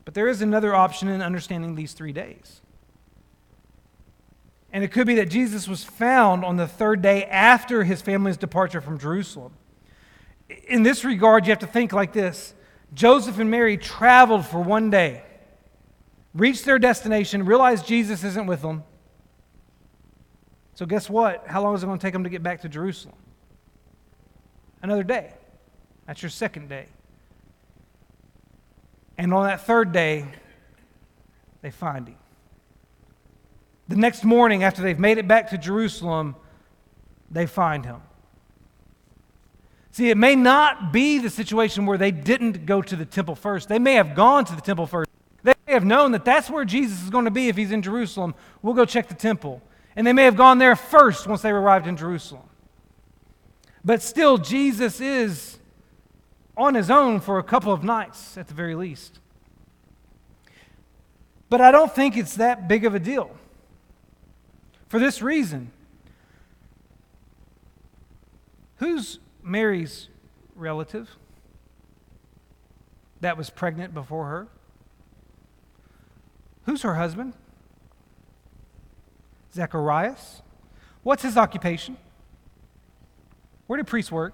[0.04, 2.62] But there is another option in understanding these three days.
[4.72, 8.36] And it could be that Jesus was found on the third day after his family's
[8.36, 9.54] departure from Jerusalem.
[10.68, 12.54] In this regard, you have to think like this
[12.96, 15.22] Joseph and Mary traveled for one day,
[16.34, 18.84] reached their destination, realized Jesus isn't with them.
[20.76, 21.46] So, guess what?
[21.46, 23.16] How long is it going to take them to get back to Jerusalem?
[24.82, 25.34] Another day.
[26.08, 26.88] That's your second day.
[29.18, 30.26] And on that third day,
[31.62, 32.18] they find him.
[33.88, 36.36] The next morning, after they've made it back to Jerusalem,
[37.30, 38.02] they find him.
[39.96, 43.70] See, it may not be the situation where they didn't go to the temple first.
[43.70, 45.10] They may have gone to the temple first.
[45.42, 47.82] They may have known that that's where Jesus is going to be if he's in
[47.82, 48.36] Jerusalem.
[48.62, 49.62] We'll go check the temple.
[49.96, 52.44] And they may have gone there first once they arrived in Jerusalem.
[53.86, 55.60] But still, Jesus is
[56.58, 59.20] on his own for a couple of nights at the very least.
[61.50, 63.34] But I don't think it's that big of a deal.
[64.90, 65.72] For this reason
[68.76, 70.10] who's Mary's
[70.56, 71.08] relative
[73.22, 74.48] that was pregnant before her?
[76.64, 77.34] Who's her husband?
[79.54, 80.42] Zacharias.
[81.04, 81.98] What's his occupation?
[83.68, 84.34] Where did priests work?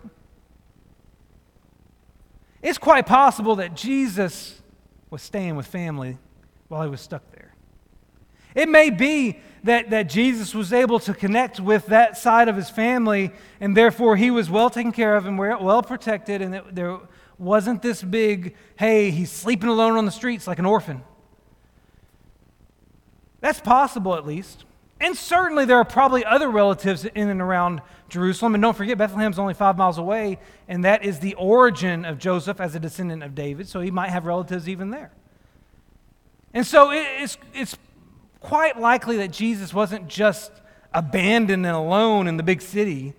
[2.62, 4.62] It's quite possible that Jesus
[5.10, 6.18] was staying with family
[6.70, 7.24] while he was stuck.
[8.56, 12.70] It may be that, that Jesus was able to connect with that side of his
[12.70, 17.00] family, and therefore he was well taken care of and well protected, and there
[17.38, 21.04] wasn't this big, hey, he's sleeping alone on the streets like an orphan.
[23.40, 24.66] That's possible, at least.
[25.00, 28.54] And certainly there are probably other relatives in and around Jerusalem.
[28.54, 30.38] And don't forget, Bethlehem's only five miles away,
[30.68, 34.10] and that is the origin of Joseph as a descendant of David, so he might
[34.10, 35.12] have relatives even there.
[36.54, 37.76] And so it's, it's
[38.42, 40.52] quite likely that Jesus wasn't just
[40.94, 43.14] abandoned and alone in the big city,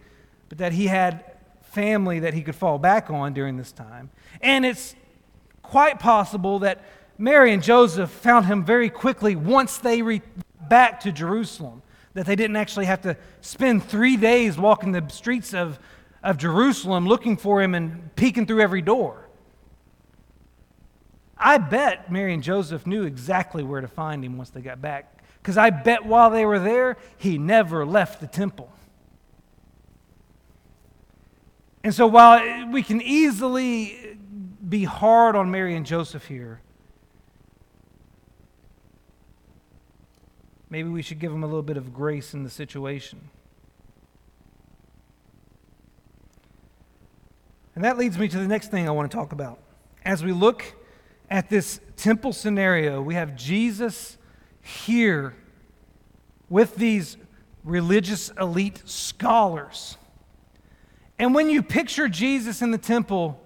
[0.50, 1.24] but that he had
[1.62, 4.10] family that he could fall back on during this time.
[4.42, 4.94] And it's
[5.62, 6.84] quite possible that
[7.16, 10.20] Mary and Joseph found him very quickly once they re-
[10.68, 11.82] back to Jerusalem,
[12.14, 15.78] that they didn't actually have to spend three days walking the streets of,
[16.22, 19.28] of Jerusalem looking for him and peeking through every door.
[21.42, 25.22] I bet Mary and Joseph knew exactly where to find him once they got back,
[25.42, 28.70] because I bet while they were there, he never left the temple.
[31.82, 34.16] And so while we can easily
[34.68, 36.60] be hard on Mary and Joseph here,
[40.70, 43.30] maybe we should give them a little bit of grace in the situation.
[47.74, 49.58] And that leads me to the next thing I want to talk about.
[50.04, 50.62] As we look
[51.32, 54.18] at this temple scenario, we have Jesus
[54.60, 55.34] here
[56.50, 57.16] with these
[57.64, 59.96] religious elite scholars.
[61.18, 63.42] And when you picture Jesus in the temple,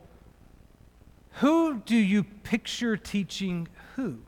[1.34, 4.18] who do you picture teaching who?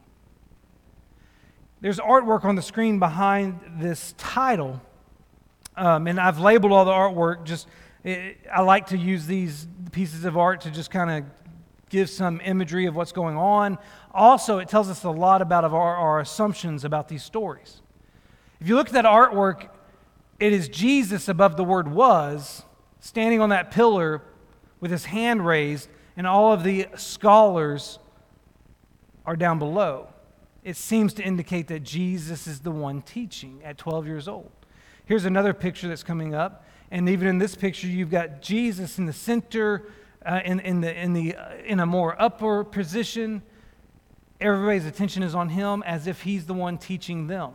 [1.80, 4.80] There's artwork on the screen behind this title,
[5.76, 7.44] um, and I've labeled all the artwork.
[7.44, 7.66] Just
[8.04, 11.24] it, I like to use these pieces of art to just kind of
[11.88, 13.79] give some imagery of what's going on.
[14.12, 17.81] Also, it tells us a lot about our, our assumptions about these stories.
[18.61, 19.68] If you look at that artwork,
[20.40, 22.64] it is Jesus above the word was,
[23.01, 24.22] standing on that pillar
[24.81, 27.98] with his hand raised, and all of the scholars
[29.24, 30.09] are down below
[30.68, 34.51] it seems to indicate that Jesus is the one teaching at 12 years old.
[35.07, 36.66] Here's another picture that's coming up.
[36.90, 39.87] And even in this picture, you've got Jesus in the center,
[40.24, 43.42] uh, in, in, the, in, the, uh, in a more upper position.
[44.40, 47.52] Everybody's attention is on him as if he's the one teaching them.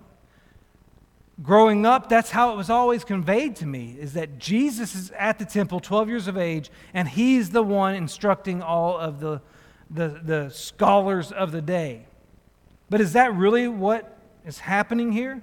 [1.41, 5.39] Growing up, that's how it was always conveyed to me is that Jesus is at
[5.39, 9.41] the temple, 12 years of age, and he's the one instructing all of the,
[9.89, 12.05] the, the scholars of the day.
[12.89, 15.41] But is that really what is happening here?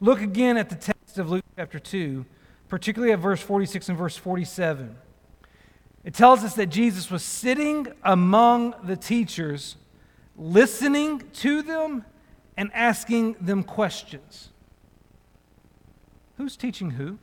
[0.00, 2.26] Look again at the text of Luke chapter 2,
[2.68, 4.96] particularly at verse 46 and verse 47.
[6.06, 9.74] It tells us that Jesus was sitting among the teachers,
[10.36, 12.04] listening to them
[12.56, 14.50] and asking them questions.
[16.36, 17.18] Who's teaching who?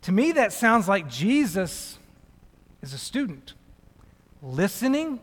[0.00, 1.98] To me, that sounds like Jesus
[2.80, 3.52] is a student,
[4.42, 5.20] listening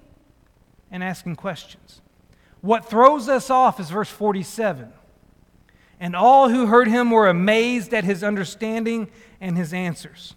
[0.92, 2.02] and asking questions.
[2.62, 4.94] What throws us off is verse 47.
[6.00, 10.36] And all who heard him were amazed at his understanding and his answers.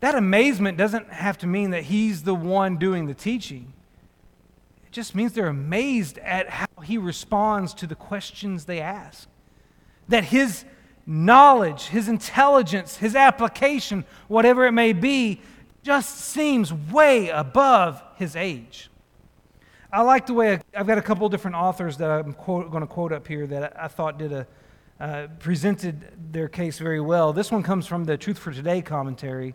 [0.00, 3.72] That amazement doesn't have to mean that he's the one doing the teaching.
[4.84, 9.28] It just means they're amazed at how he responds to the questions they ask.
[10.08, 10.64] That his
[11.06, 15.40] knowledge, his intelligence, his application, whatever it may be,
[15.84, 18.90] just seems way above his age.
[19.92, 23.12] I like the way I've got a couple different authors that I'm going to quote
[23.12, 24.46] up here that I thought did a
[25.02, 27.32] uh, presented their case very well.
[27.32, 29.54] This one comes from the Truth for Today commentary.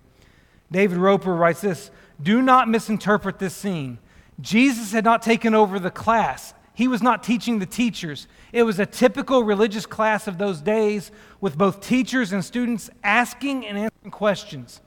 [0.71, 1.89] David Roper writes this
[2.21, 3.97] Do not misinterpret this scene.
[4.41, 6.53] Jesus had not taken over the class.
[6.73, 8.27] He was not teaching the teachers.
[8.51, 11.11] It was a typical religious class of those days
[11.41, 14.81] with both teachers and students asking and answering questions.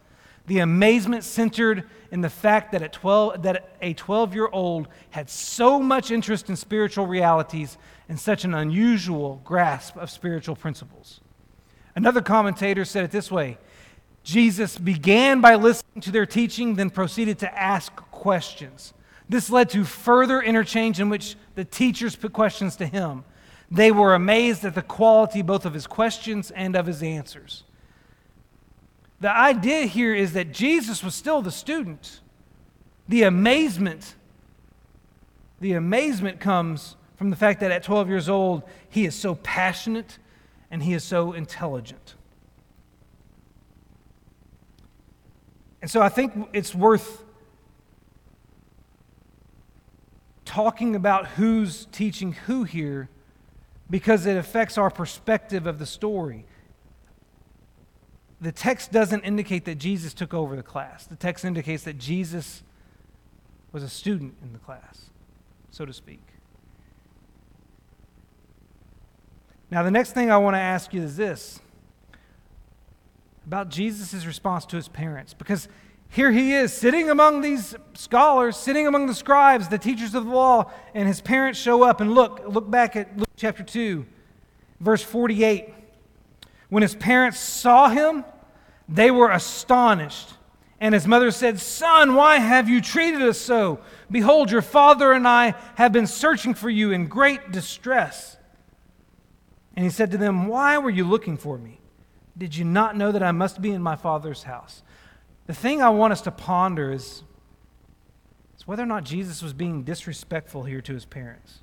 [0.51, 5.31] The amazement centered in the fact that, at 12, that a 12 year old had
[5.31, 7.79] so much interest in spiritual realities
[8.09, 11.21] and such an unusual grasp of spiritual principles.
[11.95, 13.59] Another commentator said it this way
[14.25, 18.93] Jesus began by listening to their teaching, then proceeded to ask questions.
[19.29, 23.23] This led to further interchange in which the teachers put questions to him.
[23.71, 27.63] They were amazed at the quality both of his questions and of his answers.
[29.21, 32.21] The idea here is that Jesus was still the student.
[33.09, 34.15] The amazement,
[35.61, 40.19] the amazement comes from the fact that at 12 years old, he is so passionate
[40.71, 42.15] and he is so intelligent.
[45.83, 47.25] And so I think it's worth
[50.45, 53.09] talking about who's teaching who here
[53.89, 56.45] because it affects our perspective of the story.
[58.41, 61.07] The text doesn't indicate that Jesus took over the class.
[61.07, 62.63] The text indicates that Jesus
[63.73, 65.11] was a student in the class,
[65.71, 66.23] so to speak.
[69.71, 71.61] Now, the next thing I want to ask you is this
[73.47, 75.35] about Jesus' response to his parents.
[75.35, 75.69] Because
[76.09, 80.31] here he is sitting among these scholars, sitting among the scribes, the teachers of the
[80.31, 82.01] law, and his parents show up.
[82.01, 84.05] And look, look back at Luke chapter 2,
[84.81, 85.75] verse 48.
[86.71, 88.25] When his parents saw him,
[88.89, 90.31] they were astonished.
[90.81, 93.81] And his mother said, Son, why have you treated us so?
[94.11, 98.39] Behold, your father and I have been searching for you in great distress.
[99.77, 101.81] And he said to them, Why were you looking for me?
[102.39, 104.83] Did you not know that I must be in my Father's house?
[105.47, 107.25] The thing I want us to ponder is,
[108.57, 111.59] is whether or not Jesus was being disrespectful here to his parents.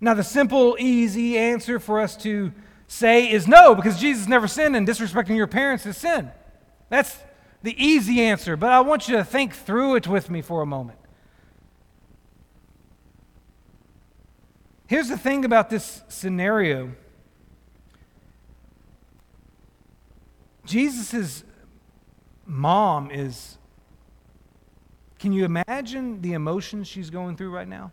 [0.00, 2.52] Now, the simple, easy answer for us to
[2.86, 6.30] say is no, because Jesus never sinned, and disrespecting your parents is sin.
[6.88, 7.18] That's
[7.62, 10.66] the easy answer, but I want you to think through it with me for a
[10.66, 10.98] moment.
[14.86, 16.92] Here's the thing about this scenario
[20.64, 21.44] Jesus'
[22.46, 23.56] mom is.
[25.18, 27.92] Can you imagine the emotions she's going through right now?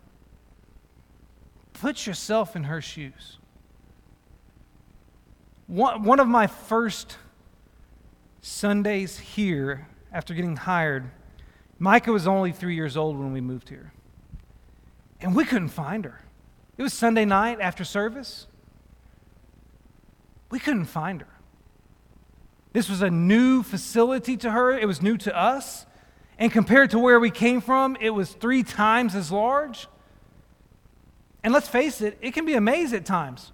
[1.80, 3.38] Put yourself in her shoes.
[5.68, 7.16] One, one of my first
[8.40, 11.10] Sundays here after getting hired,
[11.78, 13.92] Micah was only three years old when we moved here.
[15.20, 16.20] And we couldn't find her.
[16.76, 18.46] It was Sunday night after service.
[20.50, 21.28] We couldn't find her.
[22.72, 25.86] This was a new facility to her, it was new to us.
[26.38, 29.88] And compared to where we came from, it was three times as large.
[31.48, 33.52] And let's face it, it can be a maze at times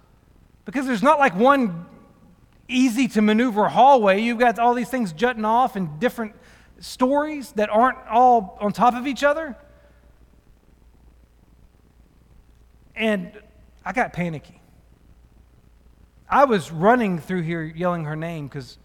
[0.65, 1.85] because there's not like one
[2.67, 4.19] easy to maneuver hallway.
[4.19, 6.35] You've got all these things jutting off and different
[6.81, 9.55] stories that aren't all on top of each other.
[12.97, 13.31] And
[13.85, 14.59] I got panicky.
[16.29, 18.77] I was running through here yelling her name because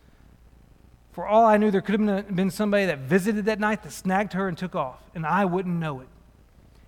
[1.10, 4.34] for all I knew, there could have been somebody that visited that night that snagged
[4.34, 6.08] her and took off, and I wouldn't know it.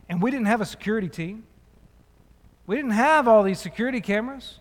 [0.08, 1.42] And we didn't have a security team,
[2.72, 4.58] we didn't have all these security cameras.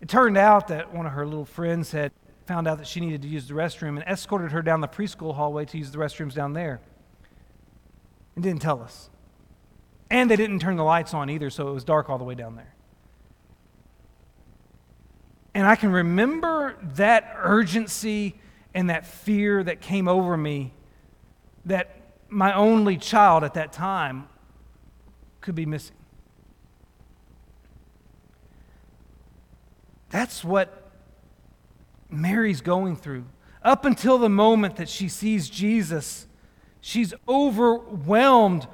[0.00, 2.10] It turned out that one of her little friends had
[2.46, 5.34] found out that she needed to use the restroom and escorted her down the preschool
[5.34, 6.80] hallway to use the restrooms down there
[8.34, 9.10] and didn't tell us.
[10.08, 12.34] And they didn't turn the lights on either, so it was dark all the way
[12.34, 12.72] down there.
[15.52, 18.40] And I can remember that urgency
[18.72, 20.72] and that fear that came over me
[21.66, 21.97] that
[22.28, 24.28] my only child at that time
[25.40, 25.96] could be missing.
[30.10, 30.90] That's what
[32.10, 33.26] Mary's going through.
[33.62, 36.26] Up until the moment that she sees Jesus,
[36.80, 38.66] she's overwhelmed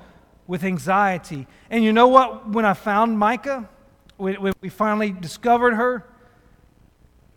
[0.47, 1.47] with anxiety.
[1.71, 2.49] And you know what?
[2.49, 3.69] When I found Micah,
[4.17, 6.07] when we finally discovered her,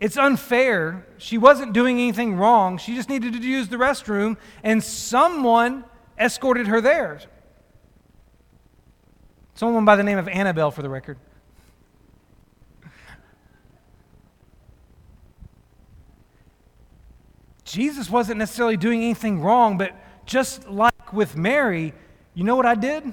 [0.00, 1.06] it's unfair.
[1.16, 2.78] She wasn't doing anything wrong.
[2.78, 5.84] She just needed to use the restroom, and someone
[6.18, 7.20] escorted her there.
[9.54, 11.18] Someone by the name of Annabelle, for the record.
[17.64, 19.94] Jesus wasn't necessarily doing anything wrong, but
[20.24, 21.92] just like with Mary,
[22.34, 23.12] you know what I did?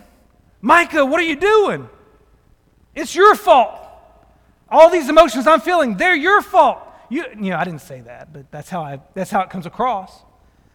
[0.61, 1.89] Micah, what are you doing?
[2.95, 3.79] It's your fault.
[4.69, 6.79] All these emotions I'm feeling, they're your fault.
[7.09, 9.65] You, you know, I didn't say that, but that's how, I, that's how it comes
[9.65, 10.23] across.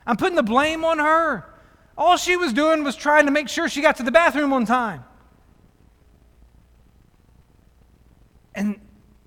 [0.06, 1.44] I'm putting the blame on her.
[2.00, 4.64] All she was doing was trying to make sure she got to the bathroom on
[4.64, 5.04] time.
[8.54, 8.80] And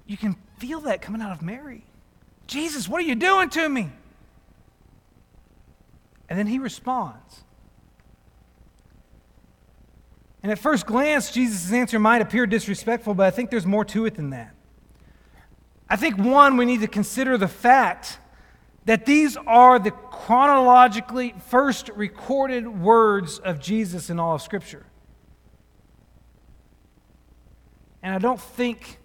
[0.08, 1.86] you can feel that coming out of Mary.
[2.48, 3.92] Jesus, what are you doing to me?
[6.28, 7.44] And then he responds.
[10.42, 14.08] And at first glance, Jesus' answer might appear disrespectful, but I think there's more to
[14.08, 14.56] it than that.
[15.88, 18.18] I think, one, we need to consider the fact
[18.86, 24.86] that these are the chronologically first recorded words of Jesus in all of Scripture.
[28.02, 29.00] And I don't think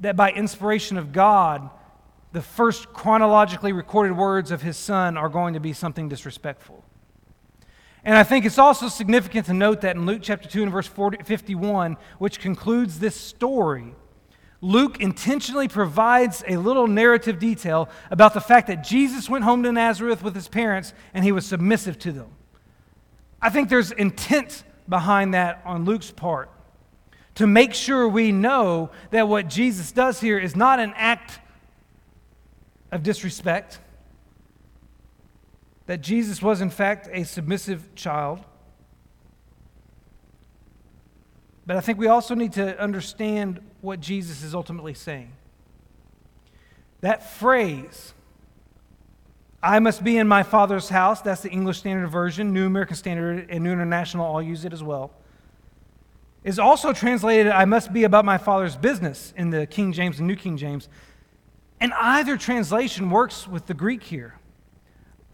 [0.00, 1.70] that by inspiration of God,
[2.32, 6.84] the first chronologically recorded words of his son are going to be something disrespectful.
[8.04, 10.86] And I think it's also significant to note that in Luke chapter 2 and verse
[10.86, 13.94] 40, 51, which concludes this story,
[14.64, 19.70] Luke intentionally provides a little narrative detail about the fact that Jesus went home to
[19.70, 22.28] Nazareth with his parents and he was submissive to them.
[23.42, 26.50] I think there's intent behind that on Luke's part
[27.34, 31.40] to make sure we know that what Jesus does here is not an act
[32.90, 33.80] of disrespect,
[35.84, 38.40] that Jesus was, in fact, a submissive child.
[41.66, 45.32] But I think we also need to understand what Jesus is ultimately saying.
[47.00, 48.14] That phrase,
[49.62, 53.46] I must be in my Father's house, that's the English Standard Version, New American Standard,
[53.50, 55.10] and New International all use it as well,
[56.44, 60.28] is also translated, I must be about my Father's business in the King James and
[60.28, 60.88] New King James.
[61.80, 64.34] And either translation works with the Greek here.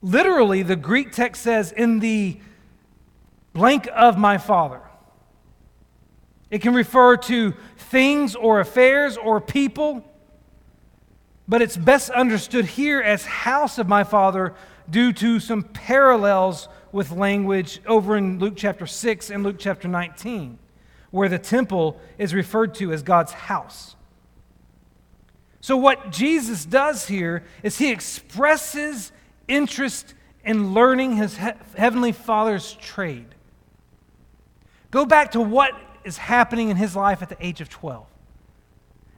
[0.02, 2.40] Literally, the Greek text says, in the
[3.52, 4.80] blank of my father.
[6.50, 10.04] It can refer to things or affairs or people,
[11.46, 14.54] but it's best understood here as house of my father
[14.88, 20.58] due to some parallels with language over in Luke chapter 6 and Luke chapter 19,
[21.12, 23.94] where the temple is referred to as God's house.
[25.60, 29.12] So, what Jesus does here is he expresses
[29.46, 33.34] interest in learning his he- heavenly Father's trade.
[34.90, 35.74] Go back to what
[36.04, 38.06] is happening in his life at the age of 12.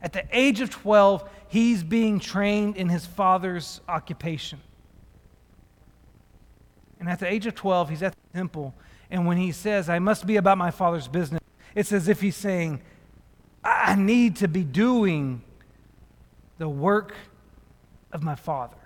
[0.01, 4.61] At the age of 12, he's being trained in his father's occupation.
[6.99, 8.74] And at the age of 12, he's at the temple.
[9.11, 11.41] And when he says, I must be about my father's business,
[11.74, 12.80] it's as if he's saying,
[13.64, 15.43] I need to be doing
[16.59, 17.14] the work
[18.12, 18.76] of my Father.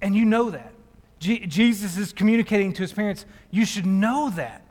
[0.00, 0.72] And you know that.
[1.18, 4.62] Je- Jesus is communicating to his parents, you should know that.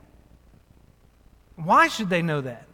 [1.64, 2.66] Why should they know that?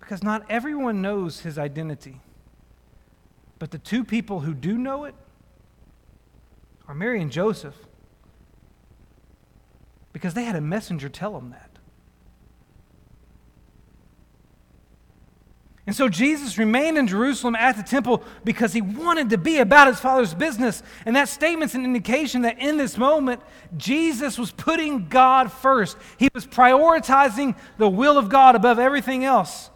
[0.00, 2.20] Because not everyone knows his identity.
[3.58, 5.14] But the two people who do know it
[6.88, 7.76] are Mary and Joseph
[10.12, 11.61] because they had a messenger tell them that.
[15.84, 19.88] And so Jesus remained in Jerusalem at the temple because he wanted to be about
[19.88, 20.80] his father's business.
[21.04, 23.42] And that statement's an indication that in this moment,
[23.76, 25.96] Jesus was putting God first.
[26.18, 29.70] He was prioritizing the will of God above everything else.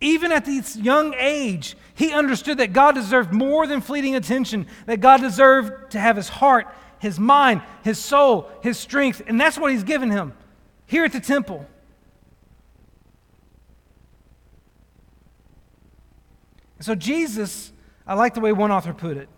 [0.00, 5.00] Even at this young age, he understood that God deserved more than fleeting attention, that
[5.00, 6.68] God deserved to have his heart,
[7.00, 9.20] his mind, his soul, his strength.
[9.26, 10.32] And that's what he's given him
[10.86, 11.66] here at the temple.
[16.80, 17.72] And so, Jesus,
[18.06, 19.28] I like the way one author put it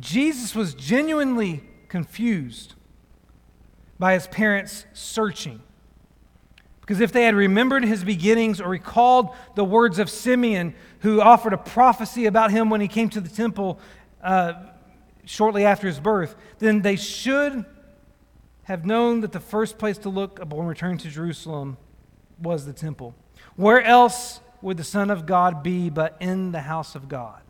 [0.00, 2.74] Jesus was genuinely confused
[3.96, 5.62] by his parents searching.
[6.80, 11.52] Because if they had remembered his beginnings or recalled the words of Simeon, who offered
[11.52, 13.78] a prophecy about him when he came to the temple
[14.20, 14.54] uh,
[15.24, 17.64] shortly after his birth, then they should
[18.64, 21.76] have known that the first place to look upon returning to Jerusalem
[22.40, 23.14] was the temple.
[23.54, 27.42] Where else would the Son of God be but in the house of God?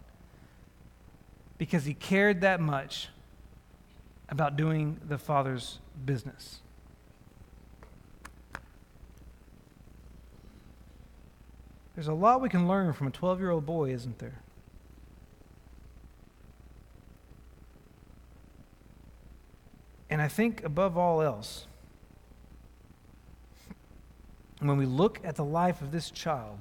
[1.58, 3.08] Because he cared that much
[4.28, 6.60] about doing the Father's business.
[11.94, 14.40] There's a lot we can learn from a 12 year old boy, isn't there?
[20.08, 21.66] And I think above all else,
[24.60, 26.58] when we look at the life of this child,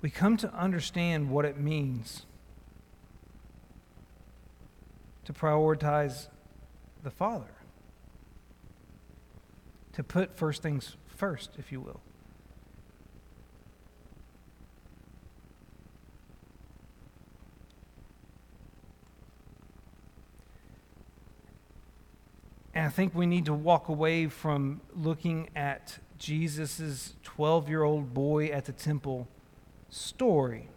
[0.00, 2.24] we come to understand what it means
[5.24, 6.28] to prioritize
[7.02, 7.52] the Father,
[9.92, 12.00] to put first things first, if you will.
[22.72, 28.14] And I think we need to walk away from looking at Jesus' 12 year old
[28.14, 29.26] boy at the temple
[29.90, 30.68] story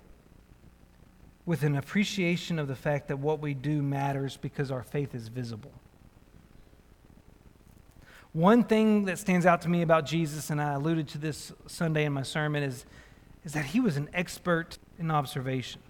[1.45, 5.27] with an appreciation of the fact that what we do matters because our faith is
[5.27, 5.71] visible.
[8.33, 12.05] One thing that stands out to me about Jesus, and I alluded to this Sunday
[12.05, 12.85] in my sermon, is,
[13.43, 15.81] is that he was an expert in observation.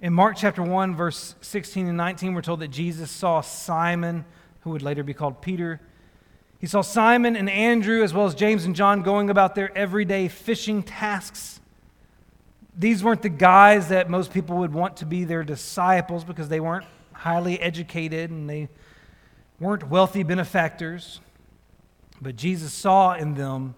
[0.00, 4.24] In Mark chapter 1, verse 16 and 19, we're told that Jesus saw Simon
[4.64, 5.80] who would later be called Peter.
[6.58, 10.28] He saw Simon and Andrew, as well as James and John, going about their everyday
[10.28, 11.60] fishing tasks.
[12.76, 16.60] These weren't the guys that most people would want to be their disciples because they
[16.60, 18.68] weren't highly educated and they
[19.60, 21.20] weren't wealthy benefactors.
[22.20, 23.74] But Jesus saw in them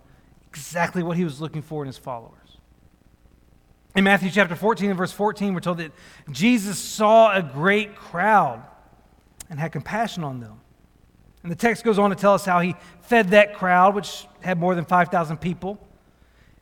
[0.48, 2.32] exactly what he was looking for in his followers.
[3.94, 5.92] In Matthew chapter 14 and verse 14, we're told that
[6.30, 8.62] Jesus saw a great crowd
[9.48, 10.60] and had compassion on them.
[11.42, 14.58] And the text goes on to tell us how he fed that crowd, which had
[14.58, 15.78] more than 5,000 people.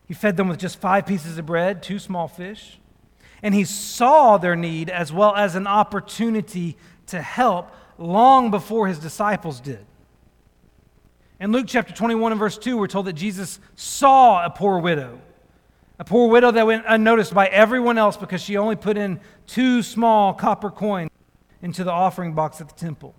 [0.07, 2.79] He fed them with just five pieces of bread, two small fish.
[3.43, 6.77] And he saw their need as well as an opportunity
[7.07, 9.85] to help long before his disciples did.
[11.41, 15.21] In Luke chapter 21 and verse 2, we're told that Jesus saw a poor widow,
[15.99, 19.83] a poor widow that went unnoticed by everyone else because she only put in two
[19.83, 21.11] small copper coins
[21.61, 23.15] into the offering box at the temple.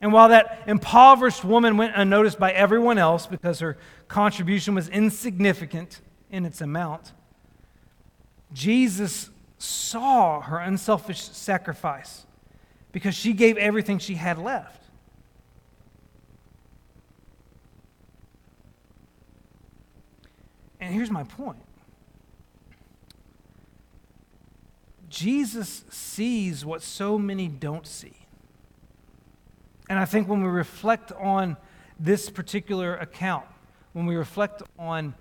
[0.00, 3.78] And while that impoverished woman went unnoticed by everyone else because her
[4.08, 7.12] contribution was insignificant in its amount,
[8.52, 12.26] Jesus saw her unselfish sacrifice
[12.92, 14.82] because she gave everything she had left.
[20.78, 21.58] And here's my point
[25.08, 28.15] Jesus sees what so many don't see.
[29.88, 31.56] And I think when we reflect on
[31.98, 33.46] this particular account,
[33.92, 35.14] when we reflect on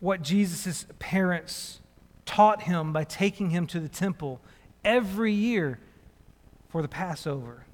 [0.00, 1.80] what Jesus' parents
[2.24, 4.40] taught him by taking him to the temple
[4.84, 5.80] every year
[6.68, 7.64] for the Passover,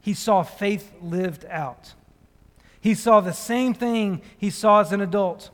[0.00, 1.94] he saw faith lived out.
[2.80, 5.50] He saw the same thing he saw as an adult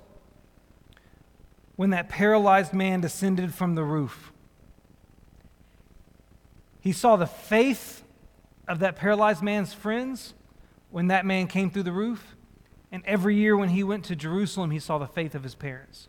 [1.76, 4.32] when that paralyzed man descended from the roof.
[6.80, 8.04] He saw the faith
[8.68, 10.34] of that paralyzed man's friends
[10.90, 12.36] when that man came through the roof.
[12.92, 16.08] And every year when he went to Jerusalem, he saw the faith of his parents.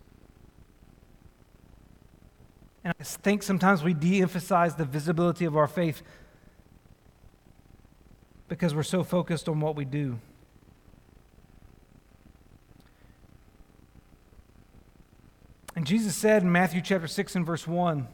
[2.83, 6.01] And I think sometimes we de emphasize the visibility of our faith
[8.47, 10.19] because we're so focused on what we do.
[15.75, 18.07] And Jesus said in Matthew chapter 6 and verse 1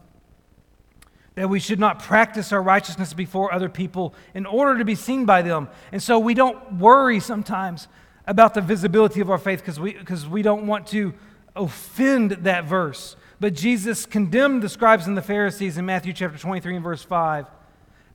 [1.36, 5.26] that we should not practice our righteousness before other people in order to be seen
[5.26, 5.68] by them.
[5.92, 7.88] And so we don't worry sometimes
[8.28, 11.14] about the visibility of our faith because we, because we don't want to
[11.56, 13.16] offend that verse.
[13.40, 17.46] But Jesus condemned the scribes and the Pharisees in Matthew chapter 23 and verse 5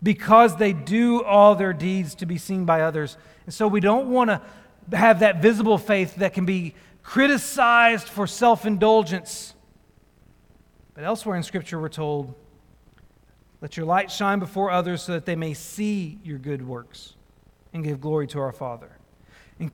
[0.02, 3.16] because they do all their deeds to be seen by others.
[3.44, 4.40] And so we don't want to
[4.96, 9.54] have that visible faith that can be criticized for self indulgence.
[10.94, 12.34] But elsewhere in Scripture, we're told
[13.60, 17.14] let your light shine before others so that they may see your good works
[17.72, 18.90] and give glory to our Father.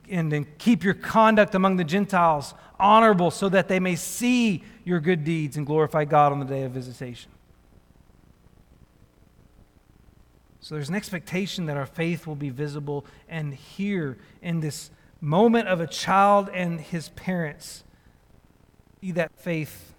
[0.09, 4.99] And, and, keep your conduct among the Gentiles honorable so that they may see your
[4.99, 7.29] good deeds and glorify God on the day of visitation.
[10.59, 13.05] So there's an expectation that our faith will be visible.
[13.29, 14.89] And here, in this
[15.21, 17.83] moment of a child and his parents,
[18.99, 19.93] be that faith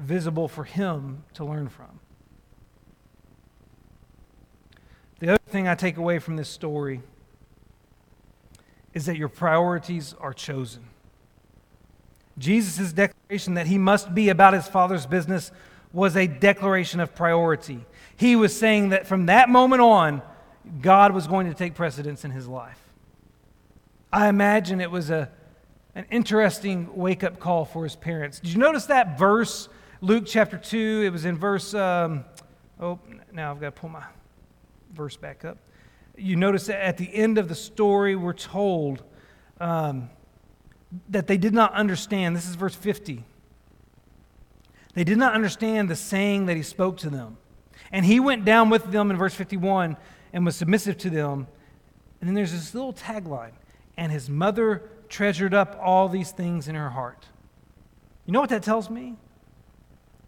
[0.00, 2.00] visible for him to learn from.
[5.22, 7.00] The other thing I take away from this story
[8.92, 10.82] is that your priorities are chosen.
[12.38, 15.52] Jesus' declaration that he must be about his Father's business
[15.92, 17.84] was a declaration of priority.
[18.16, 20.22] He was saying that from that moment on,
[20.80, 22.80] God was going to take precedence in his life.
[24.12, 25.30] I imagine it was a,
[25.94, 28.40] an interesting wake up call for his parents.
[28.40, 29.68] Did you notice that verse,
[30.00, 31.04] Luke chapter 2?
[31.06, 32.24] It was in verse, um,
[32.80, 32.98] oh,
[33.32, 34.02] now I've got to pull my
[34.92, 35.58] verse back up.
[36.16, 39.02] You notice that at the end of the story, we're told
[39.60, 40.10] um,
[41.08, 42.36] that they did not understand.
[42.36, 43.24] This is verse 50.
[44.94, 47.38] They did not understand the saying that he spoke to them.
[47.90, 49.96] And he went down with them in verse 51
[50.32, 51.46] and was submissive to them.
[52.20, 53.52] And then there's this little tagline
[53.96, 57.26] and his mother treasured up all these things in her heart.
[58.26, 59.16] You know what that tells me?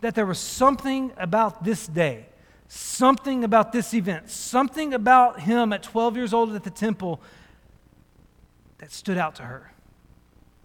[0.00, 2.26] That there was something about this day,
[2.74, 7.20] something about this event, something about him at 12 years old at the temple
[8.78, 9.72] that stood out to her.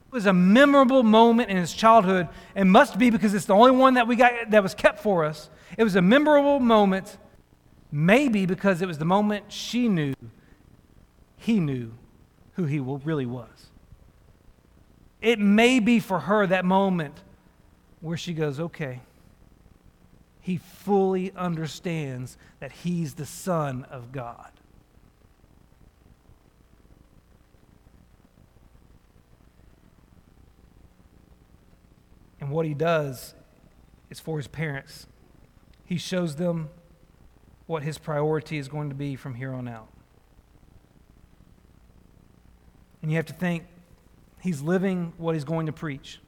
[0.08, 3.72] It was a memorable moment in his childhood and must be because it's the only
[3.72, 5.52] one that we got that was kept for us.
[5.78, 7.18] It was a memorable moment,
[7.92, 10.16] maybe because it was the moment she knew
[11.38, 11.94] he knew
[12.54, 13.70] who he really was.
[15.22, 17.22] It may be for her that moment
[18.02, 19.02] where she goes, okay,
[20.42, 24.52] he fully understands that he's the Son of God.
[32.40, 33.36] And what he does
[34.10, 35.08] is for his parents.
[35.86, 36.70] He shows them
[37.68, 39.90] what his priority is going to be from here on out.
[43.02, 43.66] And you have to think
[44.42, 46.20] he's living what he's going to preach.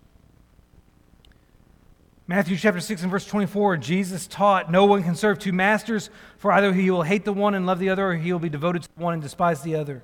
[2.31, 6.53] Matthew chapter 6 and verse 24, Jesus taught, No one can serve two masters, for
[6.53, 8.83] either he will hate the one and love the other, or he will be devoted
[8.83, 10.01] to one and despise the other.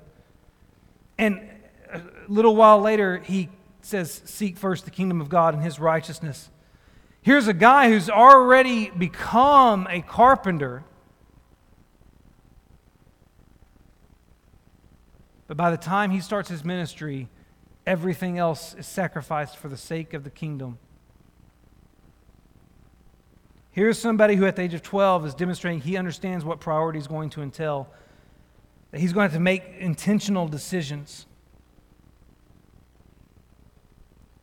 [1.16, 1.40] And
[1.90, 3.48] a little while later, he
[3.80, 6.50] says, Seek first the kingdom of God and his righteousness.
[7.22, 10.84] Here's a guy who's already become a carpenter.
[15.46, 17.30] But by the time he starts his ministry,
[17.86, 20.78] everything else is sacrificed for the sake of the kingdom.
[23.78, 27.06] Here's somebody who, at the age of 12, is demonstrating he understands what priority is
[27.06, 27.88] going to entail,
[28.90, 31.26] that he's going to have to make intentional decisions.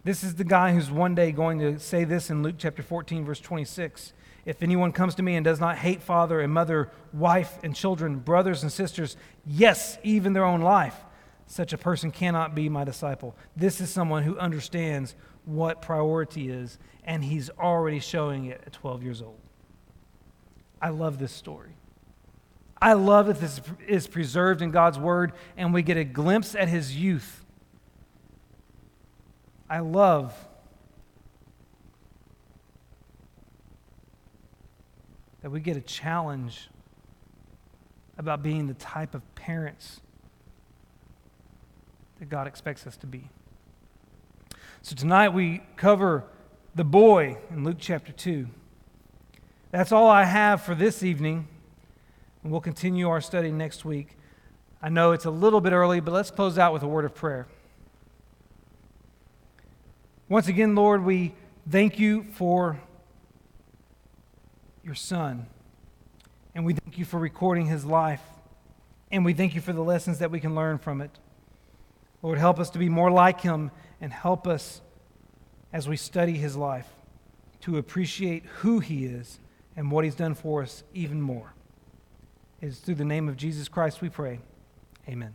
[0.05, 3.25] This is the guy who's one day going to say this in Luke chapter 14,
[3.25, 4.13] verse 26.
[4.45, 8.19] If anyone comes to me and does not hate father and mother, wife and children,
[8.19, 10.95] brothers and sisters, yes, even their own life,
[11.45, 13.35] such a person cannot be my disciple.
[13.53, 15.13] This is someone who understands
[15.45, 19.39] what priority is, and he's already showing it at 12 years old.
[20.81, 21.75] I love this story.
[22.81, 26.67] I love that this is preserved in God's word, and we get a glimpse at
[26.67, 27.45] his youth
[29.69, 30.33] I love
[35.41, 36.69] that we get a challenge
[38.17, 40.01] about being the type of parents
[42.19, 43.29] that God expects us to be.
[44.85, 46.25] So tonight we cover
[46.75, 48.45] the boy in Luke chapter 2.
[49.71, 51.47] That's all I have for this evening,
[52.43, 54.15] and we'll continue our study next week.
[54.83, 57.15] I know it's a little bit early, but let's close out with a word of
[57.15, 57.47] prayer.
[60.29, 61.33] Once again, Lord, we
[61.67, 62.79] thank you for
[64.83, 65.47] your son.
[66.53, 68.21] And we thank you for recording his life.
[69.11, 71.09] And we thank you for the lessons that we can learn from it.
[72.21, 73.71] Lord, help us to be more like him
[74.05, 74.81] and help us
[75.73, 76.85] as we study his life
[77.59, 79.39] to appreciate who he is
[79.75, 81.55] and what he's done for us even more.
[82.61, 84.41] It is through the name of Jesus Christ we pray.
[85.09, 85.33] Amen.